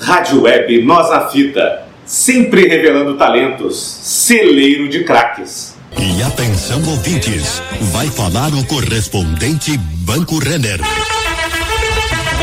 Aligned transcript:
Rádio 0.00 0.42
Web 0.42 0.82
Nós 0.82 1.10
na 1.10 1.28
Fita, 1.28 1.84
sempre 2.04 2.66
revelando 2.66 3.16
talentos, 3.16 3.76
celeiro 3.78 4.88
de 4.88 5.04
craques. 5.04 5.74
E 5.98 6.22
atenção 6.22 6.82
ouvintes, 6.88 7.62
vai 7.92 8.08
falar 8.08 8.52
o 8.52 8.66
correspondente 8.66 9.78
Banco 10.04 10.38
Renner. 10.38 10.80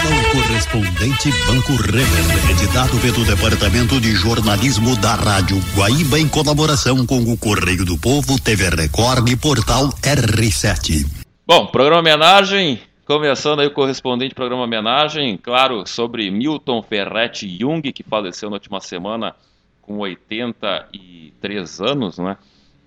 O 0.07 0.31
correspondente 0.31 1.29
Banco 1.45 1.73
Renner, 1.73 2.51
editado 2.51 2.97
pelo 2.99 3.25
Departamento 3.25 3.99
de 3.99 4.13
Jornalismo 4.13 4.95
da 4.95 5.15
Rádio 5.15 5.61
Guaíba 5.75 6.19
em 6.19 6.27
colaboração 6.27 7.05
com 7.05 7.19
o 7.19 7.37
Correio 7.37 7.83
do 7.83 7.97
Povo, 7.97 8.39
TV 8.39 8.69
Record 8.69 9.27
e 9.27 9.35
Portal 9.35 9.89
R7. 10.01 11.05
Bom, 11.45 11.67
programa 11.67 11.99
homenagem 11.99 12.79
Começando 13.11 13.59
aí 13.59 13.67
o 13.67 13.71
correspondente 13.71 14.33
programa 14.33 14.63
homenagem, 14.63 15.35
claro, 15.35 15.85
sobre 15.85 16.31
Milton 16.31 16.81
Ferretti 16.81 17.45
Jung, 17.45 17.81
que 17.91 18.03
faleceu 18.03 18.49
na 18.49 18.55
última 18.55 18.79
semana 18.79 19.35
com 19.81 19.97
83 19.97 21.81
anos, 21.81 22.17
né? 22.17 22.37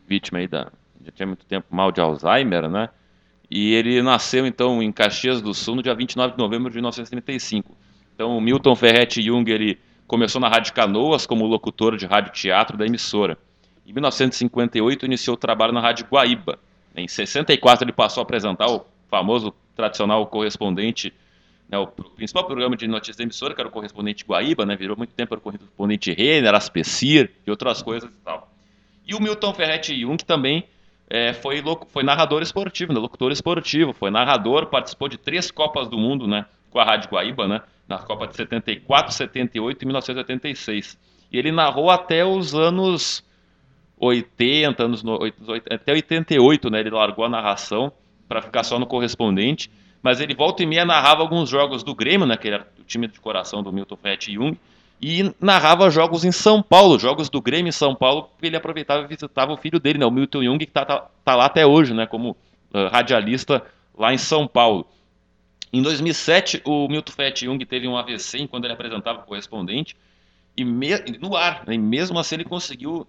Vítima 0.09 0.39
aí 0.39 0.49
da. 0.49 0.73
Já 1.05 1.13
tinha 1.13 1.27
muito 1.27 1.45
tempo 1.45 1.67
mal 1.71 1.93
de 1.93 2.01
Alzheimer, 2.01 2.71
né? 2.71 2.89
E 3.51 3.75
ele 3.75 4.01
nasceu 4.01 4.47
então 4.47 4.83
em 4.83 4.91
Caxias 4.91 5.43
do 5.43 5.53
Sul 5.53 5.75
no 5.75 5.83
dia 5.83 5.95
29 5.95 6.33
de 6.33 6.39
novembro 6.39 6.71
de 6.71 6.77
1935. 6.77 7.77
Então 8.15 8.35
o 8.35 8.41
Milton 8.41 8.75
Ferretti 8.75 9.21
Jung 9.21 9.53
ele 9.53 9.79
começou 10.07 10.41
na 10.41 10.49
Rádio 10.49 10.73
Canoas 10.73 11.27
como 11.27 11.45
locutor 11.45 11.99
de 11.99 12.07
rádio 12.07 12.33
teatro 12.33 12.79
da 12.79 12.87
emissora. 12.87 13.37
Em 13.87 13.93
1958 13.93 15.05
iniciou 15.05 15.35
o 15.35 15.39
trabalho 15.39 15.75
na 15.75 15.83
Rádio 15.83 16.07
Guaíba. 16.11 16.59
Em 16.97 17.07
64 17.07 17.85
ele 17.85 17.93
passou 17.93 18.23
a 18.23 18.25
apresentar 18.25 18.71
o 18.71 18.87
famoso 19.11 19.55
tradicional 19.75 20.27
correspondente, 20.27 21.13
né, 21.69 21.79
o 21.79 21.87
principal 21.87 22.45
programa 22.45 22.77
de 22.77 22.87
notícias 22.87 23.17
da 23.17 23.25
emissora, 23.25 23.55
que 23.55 23.61
era 23.61 23.69
o 23.69 23.73
correspondente 23.73 24.25
Guaíba, 24.25 24.65
né, 24.65 24.77
virou 24.77 24.97
muito 24.97 25.15
tempo 25.15 25.35
o 25.35 25.41
correspondente 25.41 26.13
Renner, 26.13 26.55
Aspecir 26.55 27.31
e 27.47 27.51
outras 27.51 27.83
coisas 27.83 28.11
e 28.11 28.19
tal. 28.25 28.51
E 29.07 29.15
o 29.15 29.21
Milton 29.21 29.53
Ferretti 29.53 29.99
Jung 29.99 30.17
também 30.25 30.65
é, 31.09 31.33
foi, 31.33 31.63
foi 31.89 32.03
narrador 32.03 32.43
esportivo, 32.43 32.93
né, 32.93 32.99
locutor 32.99 33.33
esportivo, 33.33 33.93
foi 33.93 34.11
narrador, 34.11 34.67
participou 34.67 35.09
de 35.09 35.19
três 35.19 35.51
Copas 35.51 35.89
do 35.89 35.99
Mundo 35.99 36.27
né, 36.27 36.47
com 36.71 36.79
a 36.79 36.85
Rádio 36.85 37.11
Guaíba, 37.11 37.47
né, 37.47 37.63
na 37.89 37.99
Copa 37.99 38.27
de 38.27 38.37
74, 38.37 39.13
78 39.13 39.83
e 39.83 39.87
1986. 39.87 40.99
E 41.31 41.39
ele 41.39 41.53
narrou 41.53 41.91
até 41.91 42.25
os 42.25 42.55
anos 42.55 43.25
80, 43.99 44.83
anos, 44.83 45.05
até 45.71 45.93
88, 45.93 46.71
né, 46.71 46.81
ele 46.81 46.91
largou 46.91 47.25
a 47.25 47.29
narração 47.29 47.93
para 48.29 48.43
ficar 48.43 48.63
só 48.65 48.79
no 48.79 48.87
correspondente, 48.87 49.71
mas 50.03 50.21
ele 50.21 50.35
volta 50.35 50.63
e 50.63 50.67
meia 50.67 50.85
narrava 50.85 51.23
alguns 51.23 51.49
jogos 51.49 51.83
do 51.83 51.95
Grêmio, 51.95 52.27
né, 52.27 52.37
que 52.37 52.49
era 52.49 52.69
o 52.79 52.85
time 52.85 53.09
de 53.09 53.19
coração 53.21 53.63
do 53.63 53.73
Milton 53.73 53.97
Ferretti 53.97 54.35
Jung, 54.35 54.59
e 55.01 55.35
narrava 55.41 55.91
jogos 55.91 56.25
em 56.25 56.33
São 56.33 56.63
Paulo, 56.63 56.99
jogos 56.99 57.29
do 57.29 57.41
Grêmio 57.41 57.69
em 57.69 57.73
São 57.73 57.95
Paulo, 57.95 58.25
porque 58.25 58.47
ele 58.47 58.57
aproveitava 58.57 59.05
e 59.05 59.07
visitava 59.07 59.53
o 59.53 59.57
filho 59.57 59.81
dele, 59.81 59.99
né, 59.99 60.07
o 60.07 60.11
Milton 60.11 60.43
Jung, 60.43 60.59
que 60.59 60.71
está 60.71 60.85
tá, 60.85 61.07
tá, 61.25 61.35
lá 61.35 61.47
até 61.47 61.67
hoje, 61.67 61.95
né, 61.95 62.07
como 62.07 62.31
uh, 62.31 62.89
radialista 62.93 63.63
lá 63.97 64.13
em 64.13 64.19
São 64.19 64.47
Paulo. 64.47 64.87
Em 65.73 65.83
2007, 65.83 66.63
o 66.65 66.87
Milton 66.89 67.13
Ferretti 67.13 67.47
Jung 67.47 67.65
teve 67.65 67.89
um 67.89 67.97
AVC 67.97 68.39
enquanto 68.39 68.65
ele 68.65 68.75
apresentava 68.75 69.21
o 69.21 69.25
correspondente, 69.25 69.97
e 70.57 70.65
me, 70.65 70.91
no 71.21 71.35
ar, 71.37 71.65
né, 71.67 71.75
e 71.75 71.79
mesmo 71.79 72.19
assim 72.19 72.37
ele 72.37 72.45
conseguiu 72.45 73.07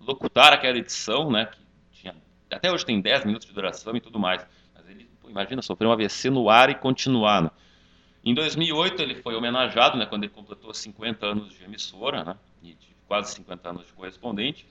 locutar 0.00 0.52
aquela 0.52 0.78
edição, 0.78 1.30
né, 1.30 1.46
que 1.46 1.58
até 2.50 2.70
hoje 2.70 2.84
tem 2.84 3.00
10 3.00 3.24
minutos 3.24 3.46
de 3.46 3.52
duração 3.52 3.96
e 3.96 4.00
tudo 4.00 4.18
mais. 4.18 4.46
Imagina, 5.28 5.60
sofrer 5.60 5.86
um 5.86 5.92
AVC 5.92 6.30
no 6.30 6.48
ar 6.48 6.70
e 6.70 6.74
continuar. 6.74 7.42
Né? 7.42 7.50
Em 8.24 8.34
2008 8.34 9.02
ele 9.02 9.14
foi 9.16 9.34
homenageado, 9.34 9.98
né, 9.98 10.06
quando 10.06 10.24
ele 10.24 10.32
completou 10.32 10.72
50 10.72 11.26
anos 11.26 11.52
de 11.52 11.64
emissora, 11.64 12.24
né, 12.24 12.36
e 12.62 12.74
de 12.74 12.96
quase 13.06 13.34
50 13.34 13.68
anos 13.68 13.86
de 13.86 13.92
correspondente. 13.92 14.66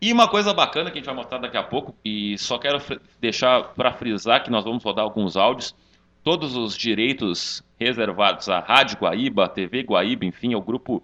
E 0.00 0.12
uma 0.12 0.28
coisa 0.28 0.52
bacana 0.52 0.90
que 0.90 0.98
a 0.98 1.00
gente 1.00 1.06
vai 1.06 1.14
mostrar 1.14 1.38
daqui 1.38 1.56
a 1.56 1.62
pouco, 1.62 1.94
e 2.04 2.36
só 2.38 2.58
quero 2.58 2.80
deixar 3.20 3.74
para 3.74 3.92
frisar 3.92 4.42
que 4.42 4.50
nós 4.50 4.64
vamos 4.64 4.82
rodar 4.82 5.04
alguns 5.04 5.36
áudios, 5.36 5.74
todos 6.24 6.56
os 6.56 6.76
direitos 6.76 7.62
reservados 7.78 8.48
à 8.48 8.58
Rádio 8.58 8.98
Guaíba, 8.98 9.44
à 9.44 9.48
TV 9.48 9.82
Guaíba, 9.82 10.24
enfim, 10.24 10.54
ao 10.54 10.62
grupo 10.62 11.02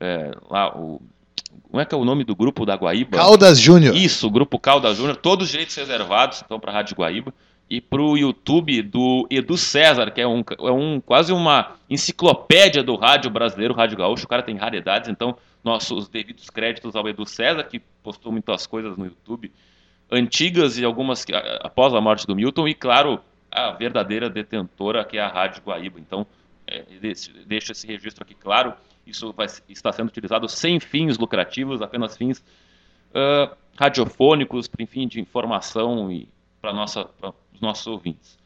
é, 0.00 0.30
lá, 0.50 0.76
o, 0.76 1.00
como 1.70 1.80
é 1.80 1.84
que 1.84 1.94
é 1.94 1.98
o 1.98 2.04
nome 2.04 2.24
do 2.24 2.34
grupo 2.34 2.64
da 2.64 2.74
Guaíba? 2.76 3.16
Caldas 3.16 3.58
Júnior. 3.58 3.96
Isso, 3.96 4.26
o 4.26 4.30
grupo 4.30 4.58
Caldas 4.58 4.96
Júnior, 4.96 5.16
todos 5.16 5.46
os 5.46 5.50
direitos 5.50 5.74
reservados, 5.74 6.42
então, 6.44 6.60
para 6.60 6.70
a 6.70 6.74
Rádio 6.74 6.96
Guaíba 6.96 7.34
e 7.68 7.80
para 7.80 8.02
o 8.02 8.16
YouTube 8.16 8.82
do 8.82 9.26
Edu 9.30 9.56
César, 9.56 10.10
que 10.10 10.20
é, 10.20 10.26
um, 10.26 10.44
é 10.60 10.70
um, 10.70 11.00
quase 11.00 11.32
uma 11.32 11.72
enciclopédia 11.88 12.82
do 12.82 12.94
rádio 12.94 13.30
brasileiro, 13.30 13.74
Rádio 13.74 13.96
Gaúcho. 13.96 14.26
O 14.26 14.28
cara 14.28 14.42
tem 14.42 14.56
raridades, 14.56 15.08
então 15.08 15.36
nossos 15.62 16.08
devidos 16.08 16.50
créditos 16.50 16.94
ao 16.94 17.08
Edu 17.08 17.26
César, 17.26 17.64
que 17.64 17.80
postou 18.02 18.30
muitas 18.30 18.66
coisas 18.66 18.96
no 18.96 19.06
YouTube, 19.06 19.50
antigas 20.10 20.78
e 20.78 20.84
algumas 20.84 21.24
após 21.62 21.94
a 21.94 22.00
morte 22.00 22.26
do 22.26 22.36
Milton, 22.36 22.68
e 22.68 22.74
claro, 22.74 23.18
a 23.50 23.70
verdadeira 23.70 24.28
detentora, 24.28 25.04
que 25.04 25.16
é 25.16 25.22
a 25.22 25.28
Rádio 25.28 25.62
Guaíba. 25.64 25.98
Então, 25.98 26.26
é, 26.66 26.84
deixa 27.46 27.72
esse 27.72 27.86
registro 27.86 28.22
aqui 28.24 28.34
claro. 28.34 28.74
Isso 29.06 29.32
vai, 29.32 29.46
está 29.68 29.92
sendo 29.92 30.08
utilizado 30.08 30.48
sem 30.48 30.80
fins 30.80 31.18
lucrativos, 31.18 31.82
apenas 31.82 32.16
fins 32.16 32.38
uh, 33.10 33.54
radiofônicos, 33.76 34.68
enfim, 34.78 35.06
de 35.06 35.20
informação 35.20 36.10
e 36.10 36.28
para 36.60 36.72
os 37.52 37.60
nossos 37.60 37.86
ouvintes. 37.86 38.38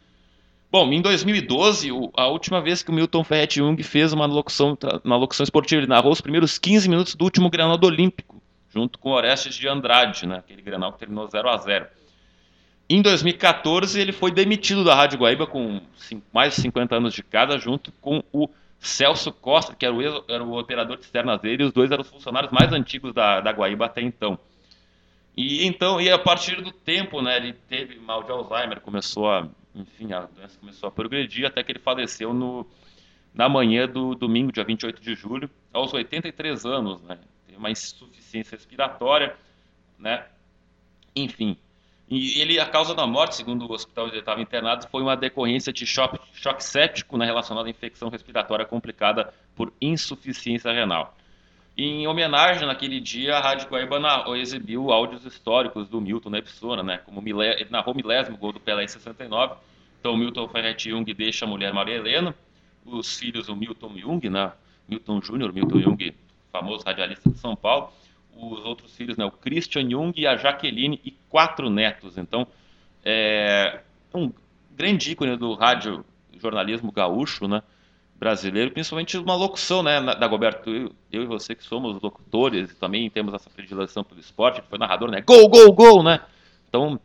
Bom, 0.70 0.92
em 0.92 1.00
2012, 1.00 1.88
a 2.14 2.26
última 2.26 2.60
vez 2.60 2.82
que 2.82 2.91
o 2.91 2.92
Milton 2.92 3.24
Ferretti 3.24 3.56
Jung 3.56 3.82
fez 3.82 4.12
uma 4.12 4.26
locução, 4.26 4.76
uma 5.02 5.16
locução 5.16 5.44
esportiva, 5.44 5.80
ele 5.80 5.88
narrou 5.88 6.12
os 6.12 6.20
primeiros 6.20 6.58
15 6.58 6.88
minutos 6.90 7.14
do 7.14 7.25
último 7.25 7.48
Grenal 7.48 7.78
do 7.78 7.86
Olímpico, 7.86 8.42
junto 8.69 8.98
com 8.98 9.10
Orestes 9.10 9.54
de 9.54 9.66
Andrade, 9.66 10.26
né, 10.26 10.36
aquele 10.36 10.60
Grenal 10.60 10.92
que 10.92 10.98
terminou 10.98 11.26
0 11.26 11.48
a 11.48 11.56
0 11.56 11.86
Em 12.86 13.00
2014, 13.00 13.98
ele 13.98 14.12
foi 14.12 14.30
demitido 14.30 14.84
da 14.84 14.94
Rádio 14.94 15.19
Guaíba 15.19 15.46
com 15.46 15.80
mais 16.34 16.54
de 16.54 16.60
50 16.60 16.96
anos 16.96 17.14
de 17.14 17.22
casa, 17.22 17.56
junto 17.56 17.90
com 17.92 18.22
o 18.30 18.46
Celso 18.78 19.33
Costa, 19.33 19.75
que 19.75 19.84
era 19.84 19.94
o, 19.94 20.25
era 20.28 20.44
o 20.44 20.59
operador 20.59 20.97
de 20.97 21.05
externas 21.05 21.41
dele, 21.41 21.62
e 21.62 21.66
os 21.66 21.72
dois 21.72 21.91
eram 21.91 22.03
os 22.03 22.11
funcionários 22.11 22.53
mais 22.53 22.72
antigos 22.72 23.12
da, 23.12 23.41
da 23.41 23.50
Guaíba 23.50 23.87
até 23.87 24.00
então. 24.00 24.39
E 25.37 25.65
então, 25.66 26.00
e 26.00 26.11
a 26.11 26.19
partir 26.19 26.61
do 26.62 26.72
tempo, 26.72 27.22
né, 27.22 27.37
ele 27.37 27.53
teve 27.53 27.99
mal 27.99 28.22
de 28.22 28.31
Alzheimer, 28.31 28.81
começou 28.81 29.31
a, 29.31 29.49
enfim, 29.75 30.12
a 30.12 30.22
doença 30.22 30.59
começou 30.59 30.88
a 30.88 30.93
progredir 30.93 31.47
até 31.47 31.62
que 31.62 31.72
ele 31.72 31.78
faleceu 31.78 32.33
no 32.33 32.67
na 33.34 33.49
manhã 33.49 33.87
do 33.87 34.17
domingo, 34.17 34.50
dia 34.50 34.65
28 34.65 35.00
de 35.00 35.15
julho, 35.15 35.49
aos 35.72 35.93
83 35.93 36.65
anos, 36.65 37.00
né? 37.03 37.19
Tem 37.47 37.56
uma 37.56 37.71
insuficiência 37.71 38.56
respiratória, 38.56 39.37
né? 39.97 40.27
Enfim. 41.15 41.56
E 42.10 42.41
ele, 42.41 42.58
a 42.58 42.64
causa 42.64 42.94
da 42.94 43.06
morte, 43.06 43.36
segundo 43.36 43.66
o 43.66 43.72
hospital 43.72 44.06
onde 44.06 44.14
ele 44.14 44.20
estava 44.20 44.41
internado, 44.41 44.88
foi 44.91 45.02
uma 45.02 45.14
decorrência 45.14 45.72
de 45.72 45.86
choque, 45.86 46.19
choque 46.32 46.64
séptico 46.64 47.19
né, 47.19 47.26
relacionado 47.26 47.66
à 47.66 47.70
infecção 47.70 48.08
respiratória 48.08 48.64
complicada 48.64 49.32
por 49.54 49.72
insuficiência 49.80 50.72
renal. 50.72 51.14
Em 51.76 52.08
homenagem, 52.08 52.66
naquele 52.66 52.98
dia, 52.98 53.36
a 53.36 53.41
Rádio 53.41 53.69
Guaíba 53.69 54.00
exibiu 54.36 54.91
áudios 54.91 55.24
históricos 55.24 55.86
do 55.86 56.00
Milton 56.00 56.30
na 56.30 56.38
emissora, 56.38 56.82
né? 56.82 56.98
Como 57.04 57.22
milé, 57.22 57.60
ele 57.60 57.70
narrou 57.70 57.94
milésimo 57.94 58.36
gol 58.36 58.52
do 58.52 58.58
Pelé 58.58 58.82
em 58.82 58.88
69. 58.88 59.54
Então, 60.00 60.16
Milton 60.16 60.48
Ferretti 60.48 60.90
Jung 60.90 61.04
deixa 61.14 61.44
a 61.44 61.48
mulher 61.48 61.72
Maria 61.72 61.94
Helena, 61.94 62.34
os 62.84 63.16
filhos, 63.16 63.48
o 63.48 63.54
Milton 63.54 63.96
Jung, 63.96 64.28
né? 64.28 64.50
Milton 64.88 65.20
Júnior, 65.22 65.52
Milton 65.52 65.80
Jung, 65.80 66.14
famoso 66.50 66.84
radialista 66.84 67.30
de 67.30 67.38
São 67.38 67.54
Paulo. 67.54 67.92
Os 68.37 68.65
outros 68.65 68.94
filhos, 68.94 69.16
né? 69.16 69.25
O 69.25 69.31
Christian 69.31 69.89
Jung 69.91 70.12
e 70.16 70.27
a 70.27 70.37
Jaqueline 70.37 71.00
e 71.05 71.12
quatro 71.28 71.69
netos. 71.69 72.16
Então, 72.16 72.47
é 73.05 73.81
um 74.15 74.33
grande 74.77 75.12
ícone 75.12 75.37
do 75.37 75.55
rádio 75.55 76.05
jornalismo 76.41 76.93
gaúcho, 76.93 77.49
né? 77.49 77.62
brasileiro, 78.19 78.72
principalmente 78.72 79.17
uma 79.17 79.37
locução, 79.37 79.83
né, 79.83 80.00
da 80.00 80.27
Goberto, 80.27 80.69
eu, 80.71 80.93
eu, 81.12 81.22
e 81.22 81.27
você 81.27 81.55
que 81.55 81.62
somos 81.62 82.02
locutores, 82.02 82.75
também 82.75 83.08
temos 83.08 83.32
essa 83.32 83.49
predileção 83.49 84.02
pelo 84.02 84.20
esporte, 84.20 84.62
foi 84.69 84.79
narrador, 84.79 85.11
né, 85.11 85.20
gol, 85.20 85.49
gol, 85.49 85.73
gol, 85.73 86.02
né, 86.02 86.20
então, 86.69 86.99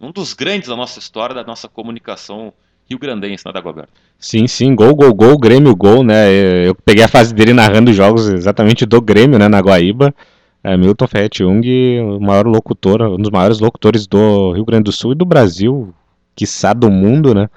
um 0.00 0.12
dos 0.12 0.32
grandes 0.32 0.68
da 0.68 0.76
nossa 0.76 0.98
história, 0.98 1.34
da 1.34 1.42
nossa 1.42 1.68
comunicação 1.68 2.52
rio-grandense, 2.88 3.44
né, 3.44 3.52
da 3.52 3.60
Goberto. 3.60 3.90
Sim, 4.18 4.46
sim, 4.46 4.74
gol, 4.76 4.94
gol, 4.94 5.12
gol, 5.12 5.36
Grêmio, 5.36 5.74
gol, 5.74 6.04
né, 6.04 6.30
eu 6.68 6.74
peguei 6.74 7.02
a 7.02 7.08
fase 7.08 7.34
dele 7.34 7.52
narrando 7.52 7.92
jogos 7.92 8.28
exatamente 8.28 8.86
do 8.86 9.00
Grêmio, 9.00 9.38
né, 9.38 9.48
na 9.48 9.58
Guaíba, 9.58 10.14
é, 10.64 10.76
Milton 10.76 11.06
Ferretti 11.06 11.38
Jung, 11.44 12.00
o 12.00 12.20
maior 12.20 12.46
locutor, 12.46 13.02
um 13.02 13.18
dos 13.18 13.30
maiores 13.30 13.60
locutores 13.60 14.06
do 14.06 14.52
Rio 14.52 14.64
Grande 14.64 14.84
do 14.84 14.92
Sul 14.92 15.12
e 15.12 15.14
do 15.14 15.24
Brasil, 15.24 15.94
quiçá 16.34 16.72
do 16.72 16.90
mundo, 16.90 17.34
né, 17.34 17.48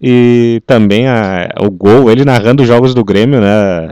e 0.00 0.62
também 0.66 1.08
a, 1.08 1.48
o 1.60 1.70
gol, 1.70 2.10
ele 2.10 2.24
narrando 2.24 2.62
os 2.62 2.68
jogos 2.68 2.94
do 2.94 3.04
Grêmio, 3.04 3.40
né? 3.40 3.90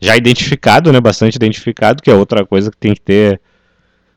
Já 0.00 0.16
identificado, 0.16 0.92
né? 0.92 1.00
Bastante 1.00 1.36
identificado, 1.36 2.02
que 2.02 2.10
é 2.10 2.14
outra 2.14 2.44
coisa 2.44 2.70
que 2.70 2.76
tem 2.76 2.94
que 2.94 3.00
ter. 3.00 3.40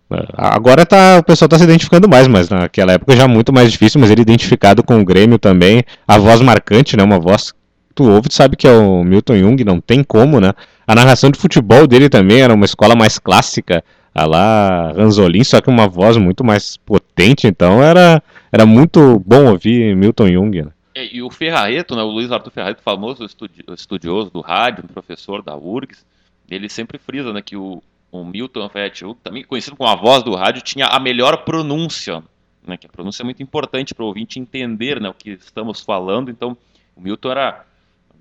Né, 0.10 0.20
agora 0.34 0.86
tá, 0.86 1.18
o 1.20 1.24
pessoal 1.24 1.48
está 1.48 1.58
se 1.58 1.64
identificando 1.64 2.08
mais, 2.08 2.28
mas 2.28 2.50
naquela 2.50 2.94
época 2.94 3.16
já 3.16 3.28
muito 3.28 3.52
mais 3.52 3.72
difícil, 3.72 4.00
mas 4.00 4.10
ele 4.10 4.22
identificado 4.22 4.84
com 4.84 5.00
o 5.00 5.06
Grêmio 5.06 5.38
também. 5.38 5.84
A 6.08 6.18
voz 6.18 6.42
marcante, 6.42 6.96
né? 6.96 7.04
Uma 7.04 7.20
voz 7.20 7.52
que 7.52 7.58
tu 7.94 8.10
ouve, 8.10 8.30
tu 8.30 8.34
sabe 8.34 8.56
que 8.56 8.68
é 8.68 8.72
o 8.72 9.04
Milton 9.04 9.38
Jung, 9.38 9.64
não 9.64 9.82
tem 9.82 10.04
como, 10.04 10.40
né? 10.40 10.54
A 10.88 10.94
narração 10.94 11.32
de 11.32 11.40
futebol 11.40 11.88
dele 11.88 12.10
também 12.10 12.42
era 12.42 12.54
uma 12.54 12.66
escola 12.66 12.96
mais 12.96 13.18
clássica, 13.18 13.84
a 14.14 14.26
lá 14.26 14.92
Ranzolin, 14.94 15.44
só 15.44 15.60
que 15.60 15.70
uma 15.70 15.88
voz 15.88 16.16
muito 16.16 16.42
mais 16.42 16.78
potente, 16.78 17.48
então 17.48 17.84
era, 17.84 18.24
era 18.50 18.66
muito 18.66 19.20
bom 19.20 19.50
ouvir 19.50 19.94
Milton 19.94 20.28
Jung. 20.28 20.62
Né? 20.64 20.72
E, 20.96 21.18
e, 21.18 21.22
o 21.22 21.30
Ferrareto, 21.30 21.96
né, 21.96 22.02
o 22.02 22.08
Luiz 22.08 22.32
Arthur 22.32 22.52
Ferrareto, 22.52 22.82
famoso 22.82 23.26
estudi 23.26 23.62
estudioso 23.74 24.32
do 24.32 24.40
rádio, 24.40 24.88
professor 24.88 25.42
da 25.42 25.54
URGS, 25.58 26.06
ele 26.50 26.70
sempre 26.70 26.98
frisa 26.98 27.34
né, 27.34 27.42
que 27.42 27.58
o, 27.58 27.84
o 28.10 28.24
Milton 28.24 28.70
Ferretti, 28.70 29.04
também 29.22 29.44
conhecido 29.44 29.76
como 29.76 29.90
a 29.90 29.96
voz 29.96 30.24
do 30.24 30.34
rádio, 30.34 30.62
tinha 30.62 30.86
a 30.86 30.98
melhor 30.98 31.44
pronúncia, 31.44 32.24
né, 32.66 32.78
que 32.78 32.88
a 32.88 32.90
pronúncia 32.90 33.22
é 33.22 33.26
muito 33.26 33.44
importante 33.44 33.94
para 33.94 34.06
o 34.06 34.08
ouvinte 34.08 34.40
entender 34.40 35.02
né, 35.02 35.10
o 35.10 35.14
que 35.14 35.32
estamos 35.32 35.82
falando, 35.82 36.32
então 36.32 36.56
o 36.96 37.02
Milton 37.02 37.32
era 37.32 37.66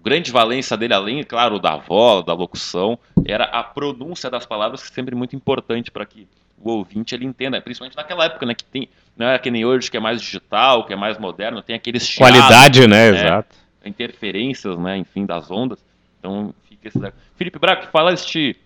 grande 0.04 0.30
valência 0.30 0.76
dele, 0.76 0.92
além, 0.92 1.22
claro, 1.24 1.58
da 1.58 1.76
voz, 1.76 2.24
da 2.24 2.34
locução, 2.34 2.98
era 3.24 3.44
a 3.44 3.62
pronúncia 3.62 4.30
das 4.30 4.44
palavras, 4.44 4.82
que 4.82 4.92
é 4.92 4.94
sempre 4.94 5.14
muito 5.14 5.34
importante 5.34 5.90
para 5.90 6.04
que 6.04 6.28
o 6.58 6.70
ouvinte 6.70 7.14
ele 7.14 7.24
entenda, 7.24 7.60
principalmente 7.60 7.96
naquela 7.96 8.26
época, 8.26 8.46
né, 8.46 8.54
que 8.54 8.64
tem, 8.64 8.88
não 9.16 9.26
é 9.26 9.38
que 9.38 9.50
nem 9.50 9.64
hoje, 9.64 9.90
que 9.90 9.96
é 9.96 10.00
mais 10.00 10.20
digital, 10.20 10.84
que 10.84 10.92
é 10.92 10.96
mais 10.96 11.18
moderno, 11.18 11.62
tem 11.62 11.74
aqueles 11.74 12.06
chiados, 12.06 12.36
Qualidade, 12.38 12.86
né, 12.86 13.10
né, 13.10 13.18
exato. 13.18 13.56
Interferências, 13.84 14.78
né, 14.78 14.96
enfim, 14.98 15.26
das 15.26 15.50
ondas. 15.50 15.78
Então, 16.18 16.54
fica 16.68 16.88
esse... 16.88 17.12
Felipe 17.36 17.58
Braco, 17.58 17.86
fala 17.88 18.12
este 18.12 18.56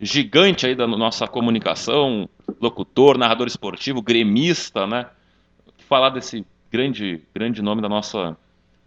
gigante 0.00 0.66
aí 0.66 0.74
da 0.74 0.86
nossa 0.86 1.26
comunicação, 1.26 2.28
locutor, 2.60 3.16
narrador 3.16 3.46
esportivo, 3.46 4.02
gremista, 4.02 4.86
né? 4.86 5.06
Falar 5.88 6.10
desse 6.10 6.44
grande, 6.70 7.22
grande 7.34 7.62
nome 7.62 7.80
da 7.80 7.88
nossa 7.88 8.36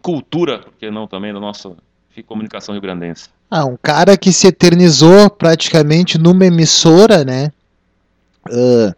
cultura, 0.02 0.60
porque 0.60 0.92
não 0.92 1.08
também 1.08 1.34
da 1.34 1.40
nossa 1.40 1.76
comunicação 2.24 2.74
rio-grandense. 2.74 3.30
Ah, 3.50 3.66
um 3.66 3.78
cara 3.82 4.18
que 4.18 4.32
se 4.32 4.48
eternizou 4.48 5.30
praticamente 5.30 6.18
numa 6.18 6.46
emissora, 6.46 7.24
né? 7.24 7.52
Uh, 8.48 8.94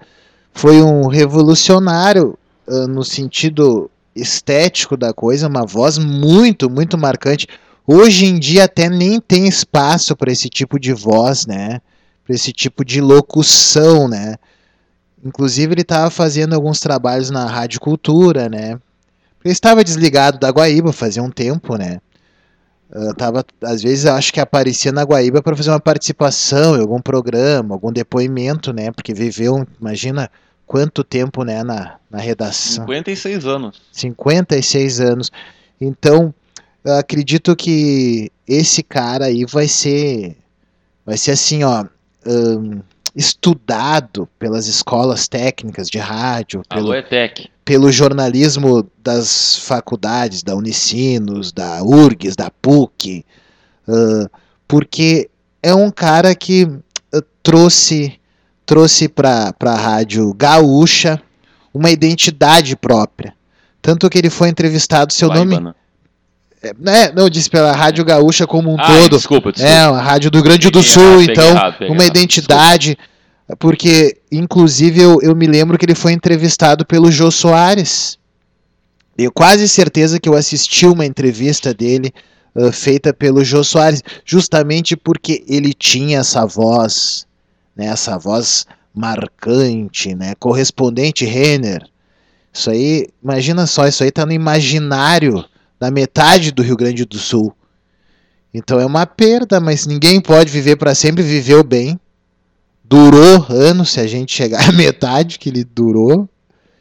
foi 0.54 0.82
um 0.82 1.08
revolucionário 1.08 2.38
uh, 2.68 2.88
no 2.88 3.04
sentido 3.04 3.90
estético 4.16 4.98
da 4.98 5.14
coisa, 5.14 5.48
uma 5.48 5.66
voz 5.66 5.98
muito, 5.98 6.70
muito 6.70 6.98
marcante. 6.98 7.48
Hoje 7.88 8.26
em 8.26 8.38
dia 8.38 8.66
até 8.66 8.90
nem 8.90 9.20
tem 9.20 9.48
espaço 9.48 10.16
para 10.16 10.32
esse 10.32 10.50
tipo 10.50 10.80
de 10.80 10.94
voz, 10.94 11.46
né? 11.46 11.80
Para 12.26 12.36
esse 12.36 12.52
tipo 12.52 12.84
de 12.84 13.00
locução, 13.00 14.08
né? 14.08 14.36
Inclusive 15.24 15.74
ele 15.74 15.82
estava 15.82 16.10
fazendo 16.10 16.54
alguns 16.54 16.80
trabalhos 16.80 17.30
na 17.30 17.46
Rádio 17.46 17.80
Cultura, 17.80 18.50
né? 18.50 18.80
Ele 19.44 19.52
estava 19.54 19.84
desligado 19.84 20.40
da 20.40 20.50
Guaíba 20.50 20.92
fazia 20.92 21.24
um 21.24 21.32
tempo, 21.32 21.78
né? 21.78 22.00
Tava, 23.18 23.46
às 23.64 23.82
vezes 23.82 24.06
acho 24.06 24.34
que 24.34 24.40
aparecia 24.40 24.92
na 24.92 25.04
Guaíba 25.04 25.42
para 25.42 25.56
fazer 25.56 25.70
uma 25.70 25.80
participação 25.80 26.76
em 26.76 26.82
algum 26.82 27.02
programa, 27.02 27.74
algum 27.74 27.92
depoimento, 27.92 28.74
né? 28.74 28.92
Porque 28.92 29.14
viveu, 29.14 29.66
imagina 29.80 30.30
quanto 30.68 31.04
tempo, 31.04 31.44
né, 31.44 31.64
na, 31.64 31.98
na 32.10 32.20
redação. 32.20 32.84
56 32.84 33.46
anos. 33.46 33.82
56 33.92 35.02
anos. 35.02 35.32
Então, 35.80 36.34
eu 36.84 36.96
acredito 36.96 37.56
que 37.56 38.32
esse 38.48 38.84
cara 38.84 39.26
aí 39.26 39.46
vai 39.46 39.68
ser 39.68 40.36
vai 41.06 41.18
ser 41.18 41.32
assim, 41.32 41.64
ó, 41.64 41.86
um, 42.26 42.82
estudado 43.16 44.28
pelas 44.40 44.68
escolas 44.68 45.28
técnicas 45.28 45.90
de 45.90 45.98
rádio, 45.98 46.62
pelo, 46.70 46.94
ETEC. 46.94 47.50
Pelo 47.64 47.92
jornalismo 47.92 48.88
das 49.04 49.58
faculdades, 49.60 50.44
da 50.44 50.56
Unicinos, 50.56 51.52
da 51.52 51.84
URGS, 51.84 52.36
da 52.36 52.50
PUC, 52.50 53.26
uh, 53.88 54.30
porque 54.68 55.30
é 55.62 55.74
um 55.74 55.92
cara 55.92 56.34
que 56.34 56.64
uh, 56.64 57.22
trouxe 57.44 58.20
trouxe 58.66 59.10
para 59.10 59.54
a 59.60 59.76
rádio 59.76 60.34
gaúcha 60.34 61.22
uma 61.74 61.90
identidade 61.90 62.76
própria. 62.76 63.34
Tanto 63.82 64.10
que 64.10 64.18
ele 64.18 64.30
foi 64.30 64.50
entrevistado, 64.50 65.12
seu 65.12 65.28
nome. 65.28 65.60
Né? 65.60 65.74
É, 66.62 66.74
né, 66.78 67.12
não, 67.16 67.28
disse 67.28 67.50
pela 67.50 67.72
Rádio 67.72 68.06
Gaúcha 68.06 68.46
como 68.46 68.72
um 68.72 68.80
ah, 68.80 68.86
todo. 68.86 69.18
Desculpa, 69.18 69.52
desculpa. 69.52 69.76
É, 69.76 69.84
a 69.84 70.00
Rádio 70.00 70.30
do 70.30 70.44
Grande 70.44 70.68
peguei 70.68 70.82
do 70.82 70.88
Sul, 70.88 71.04
errado, 71.04 71.32
então, 71.32 71.50
errado, 71.50 71.76
uma 71.82 72.04
errado, 72.04 72.18
identidade. 72.18 72.90
Desculpa. 72.90 73.11
Porque, 73.58 74.18
inclusive, 74.32 75.02
eu, 75.02 75.20
eu 75.22 75.36
me 75.36 75.48
lembro 75.48 75.78
que 75.78 75.86
ele 75.86 75.96
foi 75.96 76.14
entrevistado 76.14 76.86
pelo 76.86 77.12
Jô 77.12 77.32
Soares. 77.32 78.18
Tenho 79.16 79.32
quase 79.32 79.68
certeza 79.68 80.20
que 80.20 80.30
eu 80.30 80.36
assisti 80.36 80.86
uma 80.86 81.06
entrevista 81.06 81.74
dele 81.74 82.14
uh, 82.56 82.72
feita 82.72 83.14
pelo 83.14 83.44
Jô 83.44 83.64
Soares, 83.64 84.02
justamente 84.26 84.96
porque 84.96 85.44
ele 85.48 85.74
tinha 85.74 86.20
essa 86.20 86.46
voz, 86.46 87.28
né, 87.76 87.88
essa 87.88 88.18
voz 88.18 88.66
marcante, 88.94 90.16
né, 90.16 90.34
correspondente 90.40 91.26
Renner. 91.26 91.86
Isso 92.54 92.70
aí, 92.70 93.08
imagina 93.24 93.66
só, 93.66 93.88
isso 93.88 94.04
aí 94.04 94.12
tá 94.12 94.26
no 94.26 94.34
imaginário 94.34 95.44
da 95.80 95.90
metade 95.90 96.52
do 96.52 96.62
Rio 96.62 96.76
Grande 96.76 97.06
do 97.06 97.18
Sul. 97.18 97.56
Então 98.54 98.80
é 98.80 98.86
uma 98.86 99.06
perda, 99.06 99.60
mas 99.60 99.86
ninguém 99.86 100.20
pode 100.20 100.52
viver 100.52 100.76
para 100.76 100.94
sempre, 100.94 101.24
viveu 101.24 101.64
bem. 101.64 102.00
Durou 102.92 103.46
anos, 103.48 103.92
se 103.92 104.02
a 104.02 104.06
gente 104.06 104.34
chegar 104.34 104.68
à 104.68 104.72
metade 104.74 105.40
que 105.40 105.48
ele 105.48 105.64
durou, 105.64 106.28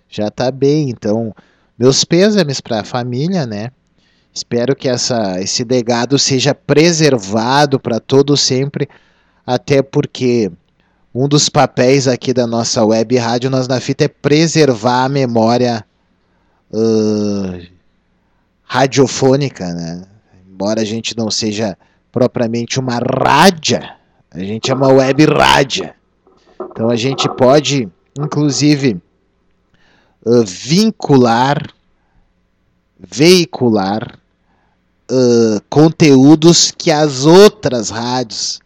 já 0.08 0.28
tá 0.28 0.50
bem. 0.50 0.90
Então, 0.90 1.32
meus 1.78 2.04
pêsames 2.04 2.60
para 2.60 2.80
a 2.80 2.84
família, 2.84 3.46
né? 3.46 3.70
Espero 4.34 4.74
que 4.74 4.88
essa, 4.88 5.40
esse 5.40 5.62
legado 5.62 6.18
seja 6.18 6.52
preservado 6.52 7.78
para 7.78 8.00
todo 8.00 8.36
sempre, 8.36 8.88
até 9.46 9.82
porque 9.82 10.50
um 11.14 11.28
dos 11.28 11.48
papéis 11.48 12.08
aqui 12.08 12.32
da 12.32 12.46
nossa 12.46 12.84
web 12.84 13.16
rádio 13.16 13.48
Nós 13.48 13.68
na 13.68 13.78
Fita 13.78 14.04
é 14.04 14.08
preservar 14.08 15.04
a 15.04 15.08
memória 15.08 15.84
uh, 16.72 17.66
radiofônica, 18.64 19.72
né? 19.72 20.02
Embora 20.50 20.80
a 20.80 20.84
gente 20.84 21.16
não 21.16 21.30
seja 21.30 21.78
propriamente 22.10 22.80
uma 22.80 22.98
rádia, 22.98 23.94
a 24.28 24.40
gente 24.40 24.72
é 24.72 24.74
uma 24.74 24.88
web 24.88 25.24
rádia. 25.26 25.99
Então 26.80 26.88
a 26.88 26.96
gente 26.96 27.28
pode, 27.28 27.86
inclusive, 28.18 28.96
uh, 30.24 30.42
vincular, 30.46 31.62
veicular 32.98 34.18
uh, 35.12 35.60
conteúdos 35.68 36.70
que 36.70 36.90
as 36.90 37.26
outras 37.26 37.90
rádios 37.90 38.60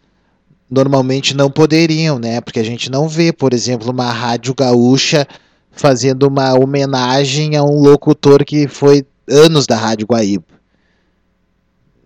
normalmente 0.70 1.34
não 1.34 1.50
poderiam, 1.50 2.16
né? 2.20 2.40
Porque 2.40 2.60
a 2.60 2.64
gente 2.64 2.88
não 2.88 3.08
vê, 3.08 3.32
por 3.32 3.52
exemplo, 3.52 3.90
uma 3.90 4.12
rádio 4.12 4.54
gaúcha 4.54 5.26
fazendo 5.72 6.28
uma 6.28 6.54
homenagem 6.54 7.56
a 7.56 7.64
um 7.64 7.80
locutor 7.80 8.44
que 8.44 8.68
foi 8.68 9.04
anos 9.28 9.66
da 9.66 9.74
Rádio 9.74 10.06
Guaíba. 10.06 10.44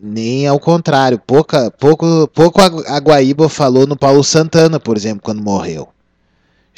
Nem 0.00 0.46
ao 0.46 0.58
contrário, 0.58 1.18
pouca, 1.18 1.70
pouco, 1.70 2.26
pouco 2.28 2.62
a 2.62 2.98
Guaíba 2.98 3.46
falou 3.50 3.86
no 3.86 3.94
Paulo 3.94 4.24
Santana, 4.24 4.80
por 4.80 4.96
exemplo, 4.96 5.20
quando 5.22 5.42
morreu. 5.42 5.86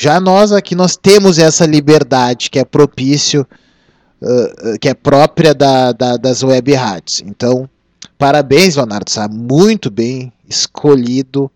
Já 0.02 0.18
nós 0.18 0.50
aqui 0.50 0.74
nós 0.74 0.96
temos 0.96 1.38
essa 1.38 1.66
liberdade 1.66 2.48
que 2.48 2.58
é 2.58 2.64
propício, 2.64 3.46
uh, 4.22 4.78
que 4.80 4.88
é 4.88 4.94
própria 4.94 5.52
da, 5.54 5.92
da, 5.92 6.16
das 6.16 6.42
web 6.42 6.72
rádios. 6.72 7.22
Então, 7.26 7.68
parabéns, 8.16 8.76
Leonardo, 8.76 9.10
está 9.10 9.28
muito 9.28 9.90
bem 9.90 10.32
escolhido 10.48 11.50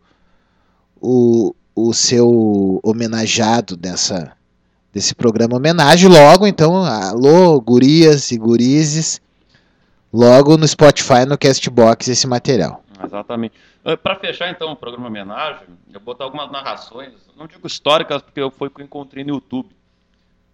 o, 1.00 1.54
o 1.74 1.94
seu 1.94 2.80
homenageado 2.82 3.78
dessa, 3.78 4.32
desse 4.92 5.14
programa 5.14 5.56
homenagem. 5.56 6.10
Logo, 6.10 6.46
então, 6.46 6.84
alô, 6.84 7.58
gurias 7.62 8.30
e 8.30 8.36
gurizes, 8.36 9.22
logo 10.12 10.58
no 10.58 10.68
Spotify, 10.68 11.24
no 11.26 11.38
Castbox, 11.38 12.08
esse 12.08 12.26
material. 12.26 12.84
Exatamente. 13.02 13.54
Ah, 13.84 13.96
Para 13.96 14.16
fechar, 14.16 14.50
então, 14.50 14.72
o 14.72 14.76
programa 14.76 15.08
homenagem, 15.08 15.66
eu 15.88 16.00
vou 16.00 16.14
botar 16.14 16.24
algumas 16.24 16.50
narrações, 16.50 17.12
não 17.36 17.46
digo 17.46 17.66
históricas, 17.66 18.22
porque 18.22 18.40
foi 18.50 18.68
o 18.68 18.70
que 18.70 18.80
eu 18.80 18.84
encontrei 18.84 19.22
no 19.22 19.34
YouTube. 19.34 19.68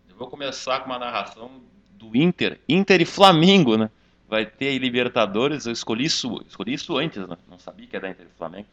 Eu 0.08 0.16
vou 0.16 0.26
começar 0.26 0.80
com 0.80 0.86
uma 0.86 0.98
narração 0.98 1.50
do 1.92 2.16
Inter, 2.16 2.58
Inter 2.68 3.00
e 3.00 3.04
Flamengo, 3.04 3.76
né? 3.76 3.88
Vai 4.28 4.46
ter 4.46 4.68
aí 4.68 4.78
Libertadores, 4.78 5.66
eu 5.66 5.72
escolhi 5.72 6.06
isso, 6.06 6.44
escolhi 6.48 6.74
isso 6.74 6.96
antes, 6.96 7.26
né? 7.28 7.36
Não 7.48 7.58
sabia 7.58 7.86
que 7.86 7.96
era 7.96 8.10
Inter 8.10 8.26
e 8.26 8.36
Flamengo. 8.36 8.66